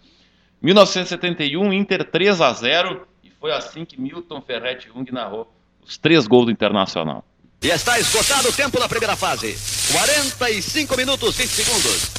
1971, 0.61 1.71
Inter 1.73 2.03
3 2.03 2.41
a 2.41 2.51
0 2.51 3.07
e 3.23 3.29
foi 3.29 3.51
assim 3.51 3.85
que 3.85 3.99
Milton 3.99 4.41
Ferretti 4.41 4.87
Jung 4.87 5.11
narrou 5.11 5.51
os 5.85 5.97
três 5.97 6.25
gols 6.25 6.45
do 6.45 6.51
Internacional. 6.51 7.23
E 7.61 7.67
está 7.67 7.99
esgotado 7.99 8.49
o 8.49 8.53
tempo 8.53 8.79
da 8.79 8.87
primeira 8.87 9.15
fase. 9.15 9.55
45 9.91 10.97
minutos 10.97 11.35
20 11.35 11.47
segundos. 11.47 12.16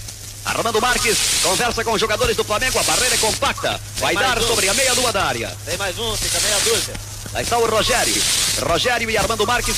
Armando 0.48 0.80
Marques 0.80 1.18
conversa 1.42 1.84
com 1.84 1.92
os 1.92 2.00
jogadores 2.00 2.36
do 2.36 2.44
Flamengo. 2.44 2.78
A 2.78 2.82
barreira 2.82 3.14
é 3.14 3.18
compacta. 3.18 3.80
Vai 3.96 4.14
dar 4.14 4.38
um. 4.38 4.46
sobre 4.46 4.68
a 4.68 4.74
meia-lua 4.74 5.12
da 5.12 5.24
área. 5.24 5.56
Tem 5.64 5.76
mais 5.76 5.98
um, 5.98 6.16
fica 6.16 6.40
meia 6.40 6.58
dúzia. 6.60 6.94
Lá 7.32 7.42
está 7.42 7.58
o 7.58 7.66
Rogério. 7.68 8.22
Rogério 8.66 9.10
e 9.10 9.16
Armando 9.16 9.46
Marques 9.46 9.76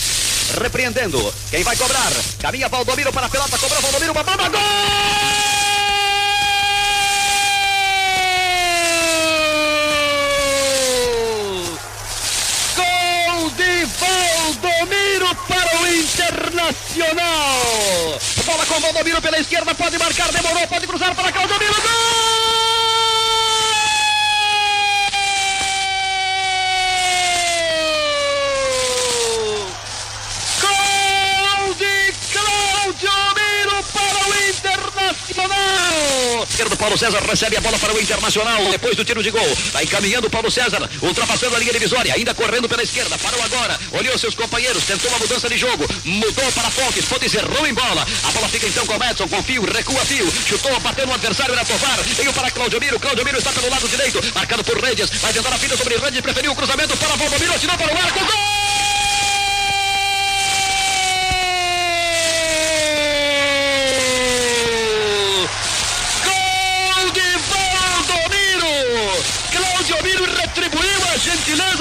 repreendendo. 0.61 1.35
Quem 1.51 1.63
vai 1.63 1.77
cobrar? 1.77 2.13
Caminha 2.39 2.69
Valdomiro 2.69 3.13
para 3.13 3.27
a 3.27 3.31
pelota. 3.31 3.59
Cobrou 3.59 3.83
Valdomiro. 3.83 4.13
Uma 4.13 4.23
bomba. 4.23 4.49
Gol! 4.49 5.60
Internacional. 16.71 18.19
Bola 18.47 18.67
com 18.67 18.75
o 18.77 18.81
Valdomiro 18.81 19.21
pela 19.21 19.39
esquerda, 19.39 19.75
pode 19.75 19.99
marcar, 19.99 20.33
demorou, 20.33 20.67
pode 20.69 20.87
cruzar 20.87 21.15
para 21.15 21.33
cá, 21.33 21.45
o 21.45 21.49
gol! 21.49 22.30
Esquerdo, 36.61 36.77
Paulo 36.77 36.99
César 36.99 37.23
recebe 37.23 37.57
a 37.57 37.61
bola 37.63 37.79
para 37.79 37.95
o 37.95 37.99
Internacional. 37.99 38.63
Depois 38.71 38.95
do 38.95 39.03
tiro 39.03 39.23
de 39.23 39.31
gol. 39.31 39.57
Vai 39.73 39.85
encaminhando 39.85 40.27
o 40.27 40.31
Paulo 40.31 40.51
César. 40.51 40.91
Ultrapassando 41.01 41.57
a 41.57 41.59
linha 41.59 41.73
divisória. 41.73 42.13
Ainda 42.13 42.35
correndo 42.35 42.69
pela 42.69 42.83
esquerda. 42.83 43.17
Parou 43.17 43.43
agora. 43.43 43.81
Olhou 43.93 44.19
seus 44.19 44.35
companheiros. 44.35 44.85
Tentou 44.85 45.09
uma 45.09 45.21
mudança 45.21 45.49
de 45.49 45.57
jogo. 45.57 45.87
Mudou 46.05 46.53
para 46.53 46.69
Fontes. 46.69 47.07
Fontes 47.07 47.33
errou 47.33 47.67
em 47.67 47.73
bola. 47.73 48.07
A 48.25 48.31
bola 48.33 48.47
fica 48.47 48.67
então 48.67 48.85
com 48.85 48.93
o 48.93 49.03
Edson. 49.03 49.27
Com 49.27 49.43
fio. 49.43 49.65
Recua 49.65 50.05
fio. 50.05 50.31
Chutou. 50.47 50.79
Bateu 50.81 51.07
no 51.07 51.15
adversário. 51.15 51.55
Era 51.55 51.65
Tovar. 51.65 51.99
Veio 52.03 52.33
para 52.35 52.51
Claudio 52.51 52.79
Miro. 52.79 53.01
Claudio 53.01 53.25
Miro 53.25 53.39
está 53.39 53.53
pelo 53.53 53.71
lado 53.71 53.89
direito. 53.89 54.21
Marcado 54.35 54.63
por 54.63 54.79
Redes. 54.85 55.09
Vai 55.09 55.33
tentar 55.33 55.55
a 55.55 55.59
fita 55.59 55.79
sobre 55.79 55.97
Redes. 55.97 56.21
Preferiu 56.21 56.53
o 56.53 56.55
cruzamento 56.55 56.95
para 56.95 57.17
Valdomiro. 57.17 57.55
Atirou 57.55 57.79
para 57.79 57.95
o 57.95 57.97
arco. 57.97 58.19
Gol! 58.19 58.60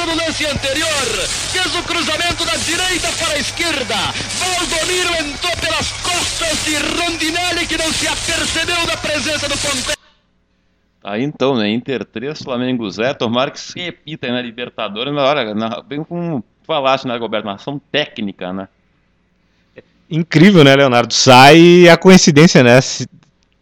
No 0.09 0.15
lance 0.15 0.45
anterior. 0.45 1.07
Fez 1.51 1.75
o 1.75 1.83
cruzamento 1.83 2.43
da 2.45 2.55
direita 2.57 3.07
para 3.19 3.33
a 3.33 3.39
esquerda. 3.39 3.95
Valdomiro 4.39 5.13
entrou 5.19 5.55
pelas 5.57 5.91
costas 5.91 6.65
de 6.65 6.75
Rondinelli, 6.75 7.67
que 7.67 7.77
não 7.77 7.91
se 7.93 8.07
apercebeu 8.07 8.87
da 8.87 8.97
presença 8.97 9.47
do 9.47 9.57
ponteiro. 9.57 9.99
Aí 11.03 11.23
então, 11.23 11.55
né? 11.55 11.69
Inter 11.69 12.03
3, 12.03 12.41
Flamengo 12.41 12.89
0. 12.89 13.17
Tomara 13.17 13.51
que 13.51 13.59
se 13.59 13.79
repita 13.79 14.27
aí 14.27 14.33
na 14.33 14.41
Libertadores. 14.41 15.13
Mas 15.13 15.23
olha, 15.23 15.53
na, 15.53 15.81
bem 15.81 16.03
como 16.03 16.43
falaste, 16.65 17.05
né, 17.05 17.15
Roberto? 17.15 17.45
Nação 17.45 17.79
técnica, 17.91 18.51
né? 18.51 18.67
Incrível, 20.09 20.63
né, 20.63 20.75
Leonardo? 20.75 21.13
Sai 21.13 21.87
a 21.87 21.95
coincidência, 21.95 22.63
né? 22.63 22.79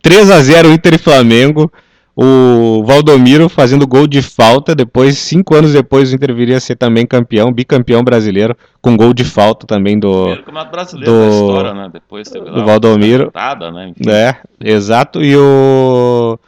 3 0.01 0.32
a 0.32 0.42
0 0.42 0.72
Inter 0.72 0.94
e 0.94 0.98
Flamengo 0.98 1.72
o 2.19 2.83
Valdomiro 2.83 3.47
fazendo 3.47 3.86
gol 3.86 4.07
de 4.07 4.24
falta, 4.24 4.74
depois, 4.74 5.19
cinco 5.19 5.53
anos 5.53 5.71
depois, 5.71 6.12
o 6.12 6.15
Inter 6.15 6.33
viria 6.33 6.57
a 6.57 6.59
ser 6.59 6.75
também 6.75 7.05
campeão, 7.05 7.53
bicampeão 7.53 8.03
brasileiro, 8.03 8.57
com 8.81 8.97
gol 8.97 9.13
de 9.13 9.24
falta 9.24 9.67
também 9.67 10.00
do. 10.00 10.36
brasileiro 10.71 11.12
do, 11.12 11.19
da 11.19 11.27
história, 11.29 11.74
né? 11.75 11.89
Depois 11.93 12.27
teve 12.27 12.50
do 12.50 12.65
Valdomiro. 12.65 13.29
né? 13.71 13.93
É, 14.07 14.36
exato. 14.59 15.24
E 15.24 15.38
o. 15.38 16.39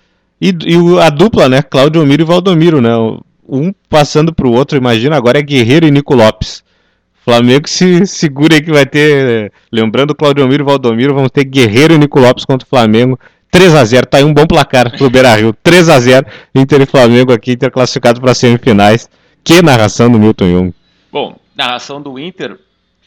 E, 0.42 0.50
e 0.50 1.00
a 1.00 1.10
dupla, 1.12 1.48
né? 1.48 1.62
Claudio 1.62 2.04
Miro 2.04 2.24
e 2.24 2.26
Valdomiro, 2.26 2.82
né? 2.82 2.96
Um 3.48 3.72
passando 3.88 4.34
pro 4.34 4.52
outro, 4.52 4.76
imagina, 4.76 5.18
agora 5.18 5.38
é 5.38 5.44
Guerreiro 5.44 5.86
e 5.86 5.92
Nico 5.92 6.16
Lopes. 6.16 6.64
Flamengo 7.24 7.70
se 7.70 8.06
segura 8.08 8.56
aí 8.56 8.62
que 8.64 8.72
vai 8.72 8.88
ter. 8.88 9.52
Lembrando, 9.72 10.16
Claudio 10.16 10.48
Miro 10.48 10.64
e 10.64 10.66
Valdomiro, 10.66 11.14
vamos 11.14 11.30
ter 11.30 11.44
Guerreiro 11.44 11.94
e 11.94 12.00
Nico 12.00 12.20
Lopes 12.20 12.44
contra 12.44 12.66
o 12.66 12.70
Flamengo 12.70 13.20
3 13.52 13.76
a 13.76 13.84
0 13.84 14.06
tá 14.06 14.18
aí 14.20 14.24
um 14.24 14.34
bom 14.34 14.46
placar 14.46 14.96
pro 14.96 15.10
Beira 15.10 15.36
Rio. 15.36 15.54
3 15.54 15.90
a 15.90 16.00
0 16.00 16.26
Inter 16.54 16.82
e 16.82 16.86
Flamengo 16.86 17.34
aqui, 17.34 17.54
Inter 17.54 17.72
classificado 17.72 18.22
para 18.22 18.34
semifinais. 18.34 19.10
Que 19.44 19.62
narração 19.62 20.12
do 20.12 20.20
Milton 20.20 20.50
Jung. 20.50 20.74
Bom, 21.12 21.40
narração 21.56 22.02
do 22.02 22.20
Inter 22.20 22.60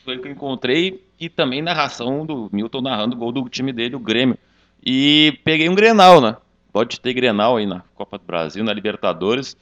foi 0.05 0.17
o 0.17 0.23
que 0.23 0.29
eu 0.29 0.33
encontrei 0.33 1.03
e 1.21 1.29
também 1.29 1.63
narração 1.63 2.27
do 2.27 2.49
Milton 2.53 2.81
narrando 2.81 3.15
o 3.15 3.19
gol 3.19 3.31
do 3.31 3.49
time 3.49 3.73
dele, 3.73 3.95
o 3.95 4.01
Grêmio. 4.01 4.37
E 4.85 5.39
peguei 5.45 5.69
um 5.69 5.75
Grenal, 5.75 6.21
né? 6.21 6.37
Pode 6.73 6.99
ter 6.99 7.15
Grenal 7.15 7.59
aí 7.59 7.67
na 7.67 7.83
Copa 7.95 8.19
do 8.19 8.25
Brasil, 8.25 8.65
na 8.65 8.73
Libertadores. 8.73 9.57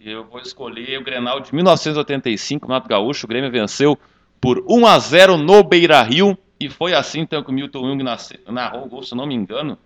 E 0.00 0.10
eu 0.10 0.24
vou 0.24 0.40
escolher 0.40 0.98
o 0.98 1.04
Grenal 1.04 1.40
de 1.40 1.54
1985, 1.54 2.68
Mato 2.68 2.88
Gaúcho. 2.88 3.26
O 3.26 3.28
Grêmio 3.28 3.50
venceu 3.50 3.98
por 4.40 4.64
1 4.66 4.86
a 4.86 4.98
0 4.98 5.36
no 5.36 5.62
Beira 5.62 6.02
Rio. 6.02 6.38
E 6.58 6.70
foi 6.70 6.94
assim 6.94 7.20
então 7.20 7.42
que 7.42 7.50
o 7.50 7.52
Milton 7.52 7.86
Jung 7.88 8.02
narrou 8.48 8.86
o 8.86 8.88
gol, 8.88 9.02
se 9.02 9.14
não 9.14 9.26
me 9.26 9.34
engano. 9.34 9.76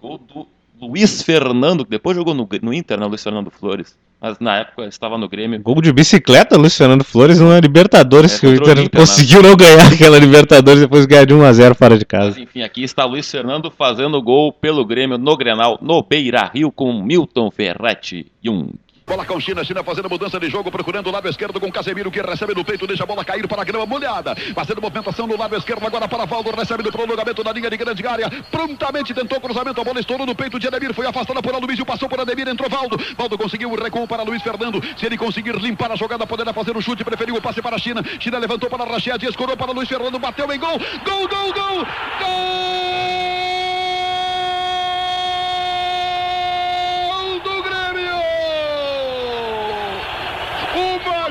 Gol 0.00 0.18
do 0.18 0.46
Luiz 0.80 1.22
Fernando, 1.22 1.84
que 1.84 1.90
depois 1.90 2.16
jogou 2.16 2.34
no, 2.34 2.48
no 2.62 2.72
Inter, 2.72 2.98
né, 2.98 3.06
Luiz 3.06 3.22
Fernando 3.22 3.50
Flores. 3.50 3.96
Mas 4.20 4.38
na 4.40 4.56
época 4.58 4.84
estava 4.86 5.16
no 5.16 5.28
Grêmio. 5.28 5.60
Gol 5.60 5.80
de 5.80 5.92
bicicleta, 5.92 6.56
Luiz 6.56 6.76
Fernando 6.76 7.04
Flores, 7.04 7.38
numa 7.38 7.60
Libertadores, 7.60 8.36
é, 8.36 8.40
que 8.40 8.46
o 8.46 8.54
Inter, 8.54 8.72
Inter 8.72 8.84
né? 8.84 8.88
conseguiu 8.92 9.42
né? 9.42 9.48
não 9.48 9.56
ganhar 9.56 9.92
aquela 9.92 10.18
Libertadores 10.18 10.80
depois 10.80 11.06
ganhar 11.06 11.24
de 11.24 11.34
1x0 11.34 11.74
fora 11.74 11.96
de 11.96 12.04
casa. 12.04 12.30
Mas, 12.30 12.38
enfim, 12.38 12.62
aqui 12.62 12.82
está 12.82 13.04
Luiz 13.04 13.30
Fernando 13.30 13.70
fazendo 13.70 14.20
gol 14.20 14.52
pelo 14.52 14.84
Grêmio 14.84 15.18
no 15.18 15.36
Grenal, 15.36 15.78
no 15.80 16.02
Beira 16.02 16.50
Rio, 16.52 16.72
com 16.72 16.92
Milton 17.00 17.50
Ferretti 17.50 18.26
Jung. 18.42 18.70
Bola 19.08 19.24
com 19.24 19.40
China, 19.40 19.64
China 19.64 19.82
fazendo 19.82 20.10
mudança 20.10 20.38
de 20.38 20.50
jogo, 20.50 20.70
procurando 20.70 21.06
o 21.06 21.10
lado 21.10 21.26
esquerdo 21.30 21.58
com 21.58 21.72
Casemiro 21.72 22.10
que 22.10 22.20
recebe 22.20 22.54
no 22.54 22.62
peito, 22.62 22.86
deixa 22.86 23.04
a 23.04 23.06
bola 23.06 23.24
cair 23.24 23.48
para 23.48 23.62
a 23.62 23.64
grama 23.64 23.86
molhada. 23.86 24.36
Fazendo 24.54 24.82
movimentação 24.82 25.26
no 25.26 25.34
lado 25.34 25.56
esquerdo 25.56 25.86
agora 25.86 26.06
para 26.06 26.26
Valdo, 26.26 26.50
recebe 26.50 26.82
no 26.82 26.92
prolongamento 26.92 27.42
da 27.42 27.50
linha 27.50 27.70
de 27.70 27.76
grande 27.78 28.06
área. 28.06 28.30
Prontamente 28.50 29.14
tentou 29.14 29.40
cruzamento, 29.40 29.80
a 29.80 29.84
bola 29.84 29.98
estourou 29.98 30.26
no 30.26 30.34
peito 30.34 30.58
de 30.58 30.68
Ademir, 30.68 30.92
foi 30.92 31.06
afastada 31.06 31.40
por 31.40 31.54
Aloysio, 31.54 31.86
passou 31.86 32.06
por 32.06 32.20
Ademir, 32.20 32.48
entrou 32.48 32.68
Valdo. 32.68 32.98
Valdo 33.16 33.38
conseguiu 33.38 33.72
o 33.72 33.82
recuo 33.82 34.06
para 34.06 34.22
Luiz 34.22 34.42
Fernando. 34.42 34.78
Se 34.98 35.06
ele 35.06 35.16
conseguir 35.16 35.56
limpar 35.56 35.90
a 35.90 35.96
jogada, 35.96 36.26
poderá 36.26 36.52
fazer 36.52 36.76
o 36.76 36.82
chute, 36.82 37.02
preferiu 37.02 37.36
o 37.36 37.40
passe 37.40 37.62
para 37.62 37.76
a 37.76 37.78
China. 37.78 38.04
China 38.20 38.36
levantou 38.36 38.68
para 38.68 38.84
Rached, 38.84 39.24
escorou 39.24 39.56
para 39.56 39.72
Luiz 39.72 39.88
Fernando, 39.88 40.18
bateu 40.18 40.52
em 40.52 40.58
gol. 40.58 40.78
Gol, 40.78 41.26
gol, 41.26 41.52
gol! 41.54 41.86
Gol! 42.20 43.57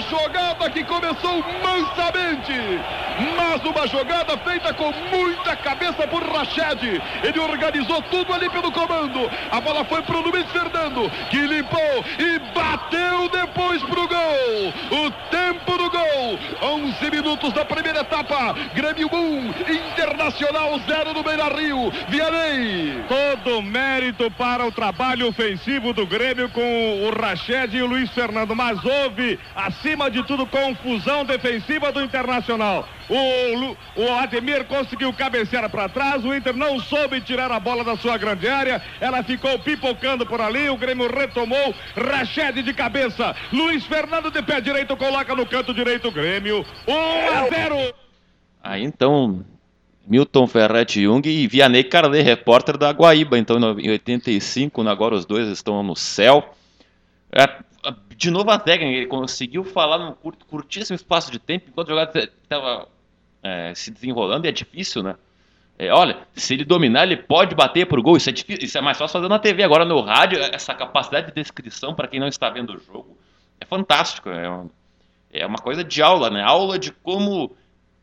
Jogada 0.09 0.69
que 0.69 0.83
começou 0.83 1.43
mansamente, 1.63 2.53
mas 3.57 3.65
uma 3.65 3.87
jogada 3.87 4.37
feita 4.37 4.73
com 4.73 4.91
muita 4.91 5.55
cabeça 5.55 6.07
por 6.07 6.21
Rached. 6.23 7.01
Ele 7.23 7.39
organizou 7.39 8.01
tudo 8.03 8.33
ali 8.33 8.49
pelo 8.49 8.71
comando. 8.71 9.29
A 9.51 9.59
bola 9.59 9.83
foi 9.85 10.01
para 10.03 10.17
o 10.17 10.21
Luiz 10.21 10.45
Fernando, 10.51 11.09
que 11.29 11.37
limpou 11.37 12.05
e 12.19 12.39
bateu 12.53 13.29
depois 13.29 13.81
para 13.83 13.99
o 13.99 14.07
gol. 14.07 15.05
O 15.05 15.11
tempo 15.31 15.77
do 15.77 15.89
gol, 15.89 16.39
11 16.61 17.11
minutos 17.11 17.53
da 17.53 17.65
primeira 17.65 18.01
etapa. 18.01 18.53
Grêmio 18.73 19.09
1, 19.11 19.47
Internacional 19.71 20.79
0 20.79 21.13
no 21.13 21.23
Beira 21.23 21.45
Rio. 21.45 21.91
Vianney. 22.09 23.03
Todo 23.07 23.61
mérito 23.61 24.29
para 24.31 24.65
o 24.65 24.71
trabalho 24.71 25.27
ofensivo 25.27 25.93
do 25.93 26.05
Grêmio 26.05 26.49
com 26.49 27.07
o 27.07 27.09
Rached 27.09 27.75
e 27.75 27.81
o 27.81 27.87
Luiz 27.87 28.09
Fernando, 28.11 28.55
mas 28.55 28.83
houve 28.83 29.39
acima 29.55 30.11
de 30.11 30.23
tudo, 30.23 30.45
confusão 30.45 31.25
defensiva 31.25 31.91
do 31.91 32.01
Internacional. 32.01 32.87
O, 33.09 34.01
o 34.01 34.11
Ademir 34.17 34.65
conseguiu 34.65 35.13
cabecear 35.13 35.69
para 35.69 35.87
trás, 35.87 36.23
o 36.25 36.33
Inter 36.33 36.55
não 36.55 36.79
soube 36.79 37.21
tirar 37.21 37.51
a 37.51 37.59
bola 37.59 37.83
da 37.83 37.95
sua 37.95 38.17
grande 38.17 38.47
área, 38.47 38.81
ela 38.99 39.23
ficou 39.23 39.57
pipocando 39.59 40.25
por 40.25 40.41
ali, 40.41 40.69
o 40.69 40.77
Grêmio 40.77 41.09
retomou, 41.09 41.73
Rached 41.95 42.61
de 42.61 42.73
cabeça, 42.73 43.35
Luiz 43.53 43.85
Fernando 43.85 44.29
de 44.29 44.41
pé 44.41 44.59
direito 44.59 44.97
coloca 44.97 45.33
no 45.33 45.45
canto 45.45 45.73
direito 45.73 46.09
o 46.09 46.11
Grêmio, 46.11 46.65
1 46.87 46.93
a 46.93 47.49
0. 47.49 47.95
Aí 48.61 48.83
então, 48.83 49.45
Milton 50.05 50.47
Ferretti 50.47 51.03
Jung 51.03 51.27
e 51.27 51.47
Vianney 51.47 51.85
Carlet, 51.85 52.23
repórter 52.23 52.77
da 52.77 52.91
Guaíba, 52.91 53.37
então 53.37 53.57
em 53.79 53.89
85, 53.89 54.81
agora 54.87 55.15
os 55.15 55.25
dois 55.25 55.47
estão 55.47 55.81
no 55.81 55.95
céu. 55.95 56.53
É, 57.31 57.47
de 58.15 58.31
novo 58.31 58.49
a 58.49 58.57
técnica, 58.57 58.97
ele 58.97 59.07
conseguiu 59.07 59.63
falar 59.63 59.97
num 59.97 60.11
curto, 60.11 60.45
curtíssimo 60.45 60.95
espaço 60.95 61.31
de 61.31 61.39
tempo, 61.39 61.67
enquanto 61.69 61.87
o 61.87 61.91
jogador 61.91 62.17
estava 62.17 62.87
é, 63.43 63.73
se 63.75 63.91
desenrolando, 63.91 64.45
e 64.45 64.49
é 64.49 64.51
difícil, 64.51 65.03
né? 65.03 65.15
É, 65.79 65.93
olha, 65.93 66.17
se 66.33 66.55
ele 66.55 66.65
dominar, 66.65 67.03
ele 67.03 67.17
pode 67.17 67.53
bater 67.53 67.85
pro 67.85 68.01
gol. 68.01 68.17
Isso 68.17 68.29
é 68.29 68.33
difícil, 68.33 68.65
isso 68.65 68.77
é 68.77 68.81
mais 68.81 68.97
fácil 68.97 69.13
fazer 69.13 69.29
na 69.29 69.37
TV. 69.37 69.63
Agora 69.63 69.85
no 69.85 70.01
rádio, 70.01 70.39
essa 70.39 70.73
capacidade 70.73 71.27
de 71.27 71.33
descrição 71.33 71.93
para 71.93 72.07
quem 72.07 72.19
não 72.19 72.27
está 72.27 72.49
vendo 72.49 72.73
o 72.73 72.79
jogo 72.79 73.15
é 73.61 73.65
fantástico. 73.65 74.29
É, 74.29 74.49
uma, 74.49 74.69
é 75.31 75.45
uma 75.45 75.59
coisa 75.59 75.83
de 75.83 76.01
aula, 76.01 76.31
né? 76.31 76.41
Aula 76.41 76.79
de 76.79 76.91
como 76.91 77.55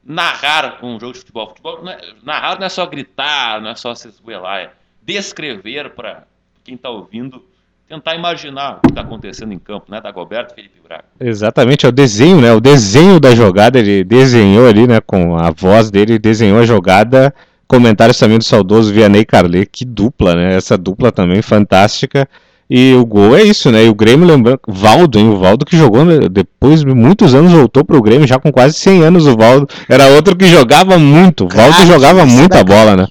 narrar 0.05 0.85
um 0.85 1.01
jogo 1.01 1.15
de 1.15 1.19
futebol. 1.21 1.49
futebol 1.49 1.83
não 1.83 1.91
é, 1.91 2.15
narrar 2.23 2.59
não 2.59 2.67
é 2.67 2.69
só 2.69 2.87
gritar, 2.87 3.61
não 3.61 3.71
é 3.71 3.75
só 3.75 3.93
se 3.95 4.07
esgoelar, 4.07 4.61
é 4.61 4.73
descrever 5.03 5.91
para 5.91 6.27
quem 6.63 6.77
está 6.77 6.91
ouvindo 6.91 7.45
tentar 7.89 8.15
imaginar 8.15 8.79
o 8.79 8.81
que 8.81 8.89
está 8.89 9.03
acontecendo 9.03 9.53
em 9.53 9.59
campo, 9.59 9.87
né? 9.91 10.01
Dagoberto 10.01 10.55
Felipe 10.55 10.81
Braga. 10.87 11.05
Exatamente, 11.21 11.87
é 11.87 11.89
o 11.89 11.93
desenho, 11.93 12.41
né? 12.41 12.53
O 12.53 12.61
desenho 12.61 13.21
da 13.21 13.35
jogada, 13.35 13.79
ele 13.79 14.05
desenhou 14.05 14.67
ali, 14.67 14.87
né? 14.87 15.01
Com 15.01 15.37
a 15.37 15.51
voz 15.51 15.91
dele, 15.91 16.19
desenhou 16.19 16.59
a 16.59 16.67
jogada. 16.67 17.35
Comentários 17.67 18.19
também 18.19 18.39
do 18.39 18.45
saudoso 18.45 18.93
Vianney 18.93 19.25
Carlet, 19.25 19.69
que 19.71 19.85
dupla, 19.85 20.35
né? 20.35 20.55
Essa 20.55 20.77
dupla 20.77 21.11
também 21.11 21.43
fantástica. 21.43 22.29
E 22.69 22.95
o 22.95 23.05
gol 23.05 23.37
é 23.37 23.43
isso, 23.43 23.71
né? 23.71 23.85
E 23.85 23.89
o 23.89 23.95
Grêmio, 23.95 24.27
lembrando, 24.27 24.61
Valdo, 24.67 25.19
hein? 25.19 25.29
O 25.29 25.39
Valdo 25.39 25.67
que 25.67 25.77
jogou 25.77 26.05
né? 26.05 26.29
depois 26.31 26.81
de 26.81 26.87
muitos 26.87 27.35
anos, 27.35 27.53
voltou 27.53 27.85
pro 27.85 28.03
Grêmio, 28.03 28.27
já 28.27 28.39
com 28.39 28.51
quase 28.51 28.75
100 28.75 29.03
anos 29.03 29.27
o 29.27 29.37
Valdo. 29.37 29.69
Era 29.89 30.09
outro 30.09 30.35
que 30.35 30.47
jogava 30.47 30.99
muito. 30.99 31.47
Valdo 31.47 31.87
jogava 31.87 32.25
muita 32.25 32.65
bola, 32.65 32.97
né? 32.97 33.07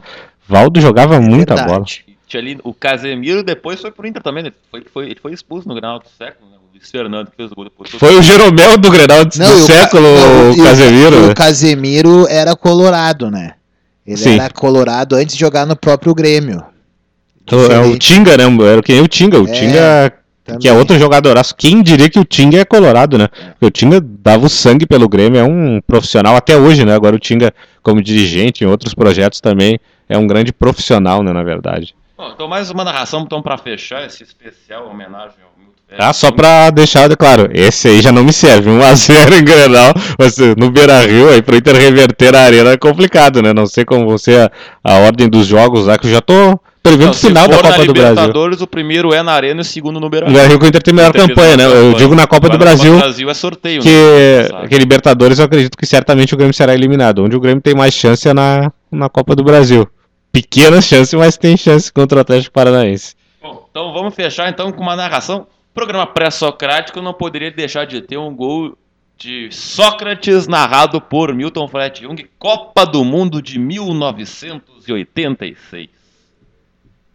Valdo 0.47 0.81
jogava 0.81 1.15
é 1.15 1.19
muita 1.19 1.55
bola. 1.55 1.85
Tinha 2.33 2.41
ali 2.41 2.57
o 2.63 2.73
Casemiro, 2.73 3.43
depois 3.43 3.79
foi 3.79 3.91
pro 3.91 4.07
Inter 4.07 4.23
também, 4.23 4.43
né? 4.43 4.51
Foi, 4.71 4.83
foi, 4.91 5.05
ele 5.05 5.19
foi 5.21 5.33
expulso 5.33 5.67
no 5.67 5.75
Granal 5.75 5.99
do 5.99 6.05
século, 6.17 6.49
né? 6.49 6.57
O 6.57 6.73
Luiz 6.73 6.89
Fernando 6.89 7.29
que 7.29 7.37
fez 7.37 7.51
o 7.51 7.55
gol 7.55 7.65
depois. 7.65 7.91
Foi 7.91 8.15
o 8.15 8.23
Jeromel 8.23 8.75
do 8.75 8.89
Grenal 8.89 9.23
do, 9.23 9.37
não, 9.37 9.55
do 9.55 9.59
século, 9.59 10.01
não, 10.01 10.51
o, 10.51 10.63
Casemiro. 10.63 11.15
O, 11.15 11.29
o 11.29 11.35
Casemiro 11.35 12.27
era 12.27 12.55
colorado, 12.55 13.29
né? 13.29 13.53
Ele 14.05 14.17
Sim. 14.17 14.39
era 14.39 14.51
colorado 14.51 15.15
antes 15.15 15.35
de 15.35 15.39
jogar 15.39 15.67
no 15.67 15.75
próprio 15.75 16.13
Grêmio. 16.15 16.63
É 17.45 17.79
o 17.79 17.99
Tinga, 17.99 18.35
né? 18.35 18.45
Era 18.65 18.81
quem 18.81 18.99
o 18.99 19.07
Tinga. 19.07 19.39
O 19.39 19.47
é, 19.47 19.51
Tinga, 19.51 20.13
também. 20.43 20.59
que 20.61 20.67
é 20.67 20.73
outro 20.73 20.97
jogadoraço. 20.97 21.53
Quem 21.55 21.83
diria 21.83 22.09
que 22.09 22.19
o 22.19 22.25
Tinga 22.25 22.57
é 22.57 22.65
colorado, 22.65 23.15
né? 23.15 23.27
Porque 23.27 23.65
o 23.65 23.71
Tinga 23.71 24.01
dava 24.01 24.47
o 24.47 24.49
sangue 24.49 24.87
pelo 24.87 25.07
Grêmio, 25.07 25.39
é 25.39 25.43
um 25.43 25.79
profissional 25.85 26.35
até 26.35 26.57
hoje, 26.57 26.83
né? 26.83 26.95
Agora 26.95 27.15
o 27.15 27.19
Tinga, 27.19 27.53
como 27.83 28.01
dirigente 28.01 28.63
em 28.63 28.67
outros 28.67 28.95
projetos 28.95 29.39
também, 29.39 29.79
é 30.09 30.17
um 30.17 30.25
grande 30.25 30.51
profissional, 30.51 31.21
né? 31.21 31.31
Na 31.31 31.43
verdade. 31.43 31.93
Bom, 32.17 32.32
então, 32.34 32.48
mais 32.48 32.70
uma 32.70 32.84
narração, 32.84 33.22
então, 33.22 33.41
para 33.41 33.58
fechar 33.58 34.05
esse 34.05 34.24
especial 34.24 34.88
homenagem 34.88 35.38
ao 35.43 35.53
ah, 35.98 36.12
só 36.12 36.32
pra 36.32 36.72
deixar 36.72 37.15
claro, 37.15 37.50
esse 37.53 37.88
aí 37.88 38.01
já 38.01 38.12
não 38.12 38.24
me 38.24 38.34
serve. 38.34 38.70
1x0 38.72 39.39
em 39.39 39.43
Grenal, 39.43 39.93
no 40.58 40.72
Beira 40.72 41.00
Rio, 41.01 41.29
aí 41.29 41.41
pro 41.41 41.55
Inter 41.55 41.75
reverter 41.75 42.36
a 42.36 42.41
arena 42.41 42.72
é 42.72 42.77
complicado, 42.77 43.41
né? 43.41 43.53
Não 43.53 43.67
sei 43.67 43.86
como 43.86 44.05
você 44.05 44.36
a, 44.38 44.51
a 44.84 44.98
ordem 45.00 45.29
dos 45.29 45.46
jogos 45.46 45.86
lá, 45.86 45.98
que 45.98 46.08
eu 46.08 46.12
já 46.12 46.22
tô 46.22 46.60
prevendo 46.82 47.12
o 47.12 47.13
final 47.13 47.48
da 47.48 47.58
Copa 47.58 47.86
do 47.86 47.93
Brasil. 47.93 48.34
o 48.60 48.67
primeiro 48.67 49.13
é 49.13 49.22
na 49.22 49.34
Arena 49.34 49.62
e 49.62 49.62
o 49.62 49.65
segundo 49.65 50.00
no 50.00 50.10
Beira 50.10 50.25
Rio. 50.25 50.34
Beira 50.34 50.50
Rio 50.50 50.60
que 50.60 50.65
o 50.65 50.67
Inter 50.67 50.82
tem 50.82 50.93
melhor 50.93 51.13
campanha, 51.13 51.58
né? 51.58 51.65
Eu 51.65 51.93
digo 51.93 52.15
na 52.15 52.25
Copa 52.25 52.50
do 52.50 52.58
Brasil. 52.58 52.98
Brasil 52.98 53.29
é 53.29 53.34
sorteio, 53.34 53.82
que, 53.82 53.89
né? 53.89 54.67
que 54.67 54.77
Libertadores 54.77 55.38
eu 55.38 55.46
acredito 55.46 55.77
que 55.77 55.86
certamente 55.86 56.34
o 56.34 56.38
Grêmio 56.38 56.53
será 56.53 56.74
eliminado. 56.74 57.24
Onde 57.24 57.36
o 57.36 57.39
Grêmio 57.39 57.62
tem 57.62 57.75
mais 57.75 57.93
chance 57.93 58.27
é 58.27 58.34
na, 58.34 58.72
na 58.91 59.10
Copa 59.10 59.36
do 59.36 59.43
Brasil. 59.43 59.88
Pequena 60.33 60.81
chance, 60.81 61.15
mas 61.15 61.37
tem 61.37 61.55
chance 61.55 61.93
contra 61.93 62.17
o 62.17 62.21
Atlético 62.21 62.53
Paranaense. 62.53 63.15
Bom, 63.41 63.65
então 63.69 63.93
vamos 63.93 64.13
fechar 64.13 64.49
então 64.49 64.69
com 64.69 64.81
uma 64.81 64.97
narração 64.97 65.47
Programa 65.73 66.05
pré-socrático 66.05 67.01
não 67.01 67.15
poderia 67.15 67.49
deixar 67.49 67.85
de 67.85 67.99
ter 67.99 68.15
um 68.15 68.35
gol 68.35 68.77
de 69.17 69.51
Sócrates 69.51 70.47
narrado 70.47 71.01
por 71.01 71.33
Milton 71.33 71.67
Fred 71.67 72.01
Jung, 72.01 72.29
Copa 72.37 72.85
do 72.85 73.03
Mundo 73.03 73.41
de 73.41 73.57
1986. 73.57 75.89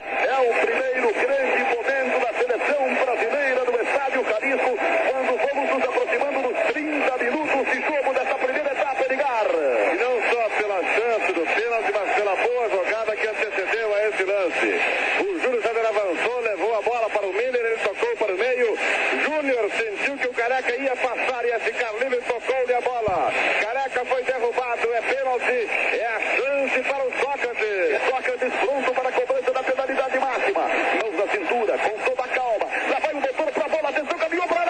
É 0.01 0.41
o 0.41 0.53
primeiro 0.67 1.15
grande 1.15 1.63
momento 1.71 2.19
da 2.19 2.35
seleção 2.35 2.93
brasileira 3.05 3.65
no 3.65 3.81
estádio 3.81 4.25
Jalisco, 4.25 4.77
quando 5.07 5.39
vamos 5.39 5.71
nos 5.71 5.85
aproximando 5.85 6.43
dos 6.49 6.59
30 6.73 7.17
minutos 7.23 7.63
de 7.73 7.81
jogo 7.81 8.13
dessa 8.13 8.35
primeira 8.35 8.73
etapa, 8.73 9.05
Edgar. 9.05 9.47
E 9.93 9.99
não 9.99 10.21
só 10.33 10.49
pela 10.57 10.83
chance 10.83 11.33
do 11.33 11.47
pênalti, 11.47 11.93
mas 11.95 12.13
pela 12.17 12.35
boa 12.35 12.69
jogada 12.71 13.15
que 13.15 13.29
antecedeu 13.29 13.95
a 13.95 14.09
esse 14.09 14.25
lance. 14.25 14.81
O 15.21 15.39
Júlio 15.43 15.63
César 15.63 15.87
avançou, 15.89 16.41
levou 16.41 16.77
a 16.79 16.83
bola 16.83 17.09
para 17.11 17.27
o 17.27 17.33
Miller, 17.33 17.55
ele 17.55 17.79
tocou 17.79 18.17
para 18.17 18.35
o 18.35 18.39
meio. 18.39 18.77
Júnior 19.25 19.71
sentiu 19.77 20.17
que 20.79 20.85
o 20.85 20.85
Careca 20.85 20.85
ia 20.85 20.97
passar, 20.97 21.45
ia 21.45 21.61
ficar 21.61 21.93
livre, 21.99 22.17
tocou-lhe 22.19 22.75
a 22.75 22.81
bola. 22.81 23.33
Careca 23.61 24.05
foi 24.05 24.23
derrubado, 24.23 24.95
é 24.95 25.03
pênalti, 25.03 25.69
é 25.93 26.07
a 26.07 26.21
chance 26.21 26.83
para 26.83 27.05
o 27.05 27.13
Sócrates. 27.21 28.09
Sócrates 28.09 28.53
pronto 28.61 28.95
para 28.95 29.09
a 29.09 29.13
cobrança 29.13 29.53
da 29.53 29.63
penalidade 29.63 30.19
máxima. 30.19 30.61
Mãos 30.61 31.17
na 31.17 31.33
cintura, 31.33 31.79
com 31.79 31.99
toda 31.99 32.25
a 32.25 32.29
calma. 32.29 32.67
Lá 32.91 32.99
vai 33.01 33.15
o 33.15 33.21
doutor 33.21 33.53
para 33.53 33.65
a 33.65 33.69
bola, 33.69 33.89
atenção, 33.89 34.19
caminhou 34.19 34.47
para 34.47 34.59
a 34.59 34.61
área, 34.61 34.69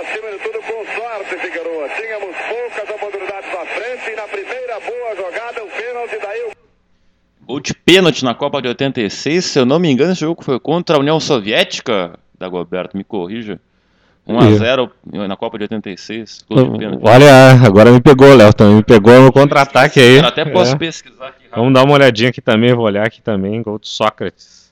acima 0.00 0.30
de 0.30 0.38
tudo 0.38 0.60
com 0.62 0.84
sorte, 1.00 1.36
Figueroa. 1.38 1.88
Tínhamos 1.90 2.36
poucas 2.48 2.90
oportunidades 2.94 3.50
à 3.54 3.66
frente 3.66 4.10
e 4.10 4.16
na 4.16 4.22
primeira 4.22 4.80
boa 4.80 5.16
jogada, 5.16 5.64
o 5.64 5.68
pênalti 5.68 6.18
daí. 6.20 6.50
Gol 7.42 7.60
de 7.60 7.74
pênalti 7.74 8.24
na 8.24 8.34
Copa 8.34 8.62
de 8.62 8.68
86, 8.68 9.44
se 9.44 9.58
eu 9.58 9.66
não 9.66 9.78
me 9.78 9.90
engano, 9.90 10.12
esse 10.12 10.20
jogo 10.20 10.44
foi 10.44 10.58
contra 10.58 10.96
a 10.96 11.00
União 11.00 11.18
Soviética, 11.20 12.18
Dagoberto, 12.38 12.96
me 12.96 13.04
corrija. 13.04 13.60
1x0 14.30 14.90
na 15.28 15.36
Copa 15.36 15.58
de 15.58 15.64
86. 15.64 16.44
De 16.48 16.86
Olha, 17.02 17.52
agora 17.64 17.90
me 17.90 18.00
pegou, 18.00 18.34
Léo, 18.34 18.52
também 18.52 18.76
me 18.76 18.82
pegou 18.82 19.20
no 19.20 19.32
contra-ataque 19.32 20.00
aí. 20.00 20.18
Eu 20.18 20.26
até 20.26 20.44
posso 20.44 20.74
é. 20.74 20.78
pesquisar 20.78 21.28
aqui. 21.28 21.46
Vamos 21.54 21.74
dar 21.74 21.84
uma 21.84 21.94
olhadinha 21.94 22.30
aqui 22.30 22.40
também, 22.40 22.74
vou 22.74 22.84
olhar 22.84 23.06
aqui 23.06 23.20
também, 23.20 23.62
gol 23.62 23.78
de 23.78 23.88
Sócrates. 23.88 24.70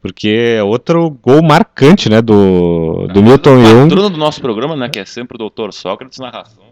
Porque 0.00 0.56
é 0.58 0.62
outro 0.62 1.10
gol 1.10 1.42
marcante, 1.42 2.10
né, 2.10 2.20
do, 2.20 3.06
do 3.12 3.22
Milton 3.22 3.64
Jung. 3.64 3.86
O 3.86 3.88
patrono 3.88 4.10
do 4.10 4.18
nosso 4.18 4.40
programa, 4.40 4.76
né, 4.76 4.88
que 4.88 4.98
é 4.98 5.04
sempre 5.04 5.42
o 5.42 5.48
Dr. 5.48 5.72
Sócrates 5.72 6.18
narração. 6.18 6.64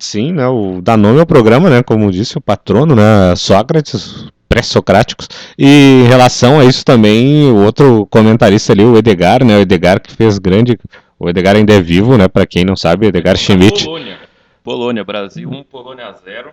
Sim, 0.00 0.32
né, 0.32 0.48
o, 0.48 0.80
dá 0.82 0.96
nome 0.96 1.20
ao 1.20 1.26
programa, 1.26 1.68
né, 1.68 1.82
como 1.82 2.10
disse 2.10 2.38
o 2.38 2.40
patrono, 2.40 2.94
né, 2.94 3.36
Sócrates, 3.36 4.26
pré-socráticos. 4.48 5.28
E 5.58 6.02
em 6.04 6.08
relação 6.08 6.58
a 6.58 6.64
isso 6.64 6.84
também, 6.84 7.50
o 7.50 7.64
outro 7.64 8.06
comentarista 8.06 8.72
ali, 8.72 8.84
o 8.84 8.96
Edgar, 8.96 9.44
né, 9.44 9.58
o 9.58 9.60
Edgar 9.60 10.00
que 10.00 10.12
fez 10.12 10.38
grande, 10.38 10.78
o 11.18 11.28
Edgar 11.28 11.56
ainda 11.56 11.74
é 11.74 11.80
vivo, 11.80 12.16
né, 12.16 12.28
para 12.28 12.46
quem 12.46 12.64
não 12.64 12.76
sabe, 12.76 13.06
Edgar 13.06 13.36
Schmidt. 13.36 13.84
Polônia, 13.84 14.18
Polônia, 14.62 15.04
Brasil 15.04 15.50
1, 15.50 15.62
Polônia 15.64 16.14
0. 16.24 16.50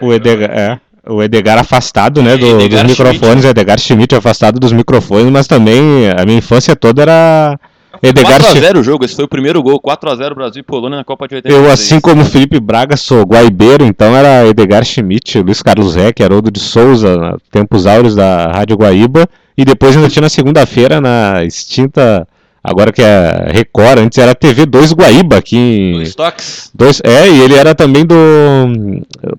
O 0.00 0.12
Edgar, 0.12 0.50
é 0.50 0.80
o 1.06 1.22
Edgar 1.22 1.58
afastado, 1.58 2.22
né, 2.22 2.36
do, 2.36 2.60
Edgar 2.60 2.84
dos 2.84 2.98
microfones, 2.98 3.44
Schmidt. 3.44 3.48
Edgar 3.48 3.78
Schmidt 3.78 4.14
afastado 4.14 4.60
dos 4.60 4.72
microfones, 4.72 5.30
mas 5.30 5.46
também 5.46 6.10
a 6.10 6.24
minha 6.24 6.38
infância 6.38 6.76
toda 6.76 7.02
era 7.02 7.58
Edgar 8.02 8.40
4x0 8.40 8.78
o 8.78 8.82
jogo, 8.82 9.04
esse 9.04 9.16
foi 9.16 9.24
o 9.24 9.28
primeiro 9.28 9.62
gol, 9.62 9.80
4x0 9.80 10.34
Brasil 10.34 10.60
e 10.60 10.62
Polônia 10.62 10.98
na 10.98 11.04
Copa 11.04 11.26
de 11.26 11.36
86. 11.36 11.64
Eu, 11.64 11.72
assim 11.72 12.00
como 12.00 12.24
Felipe 12.24 12.60
Braga, 12.60 12.96
sou 12.96 13.24
guaibeiro, 13.24 13.84
então 13.84 14.14
era 14.14 14.46
Edgar 14.46 14.84
Schmidt, 14.84 15.40
Luiz 15.40 15.62
Carlos 15.62 15.94
Reck, 15.94 16.22
Haroldo 16.22 16.50
de 16.50 16.60
Souza, 16.60 17.36
tempos 17.50 17.86
áureos 17.86 18.14
da 18.14 18.52
Rádio 18.52 18.76
Guaíba, 18.76 19.26
e 19.56 19.64
depois 19.64 19.96
ainda 19.96 20.08
tinha 20.08 20.22
na 20.22 20.28
segunda-feira, 20.28 21.00
na 21.00 21.42
extinta 21.44 22.28
agora 22.62 22.92
que 22.92 23.02
é 23.02 23.50
Record, 23.52 23.98
antes 23.98 24.18
era 24.18 24.34
TV 24.34 24.66
2 24.66 24.92
Guaíba 24.92 25.36
aqui. 25.36 25.92
Dois 25.94 26.14
toques. 26.14 26.70
Dois, 26.74 27.00
é, 27.04 27.28
e 27.28 27.40
ele 27.40 27.54
era 27.54 27.74
também 27.74 28.04
do 28.04 28.16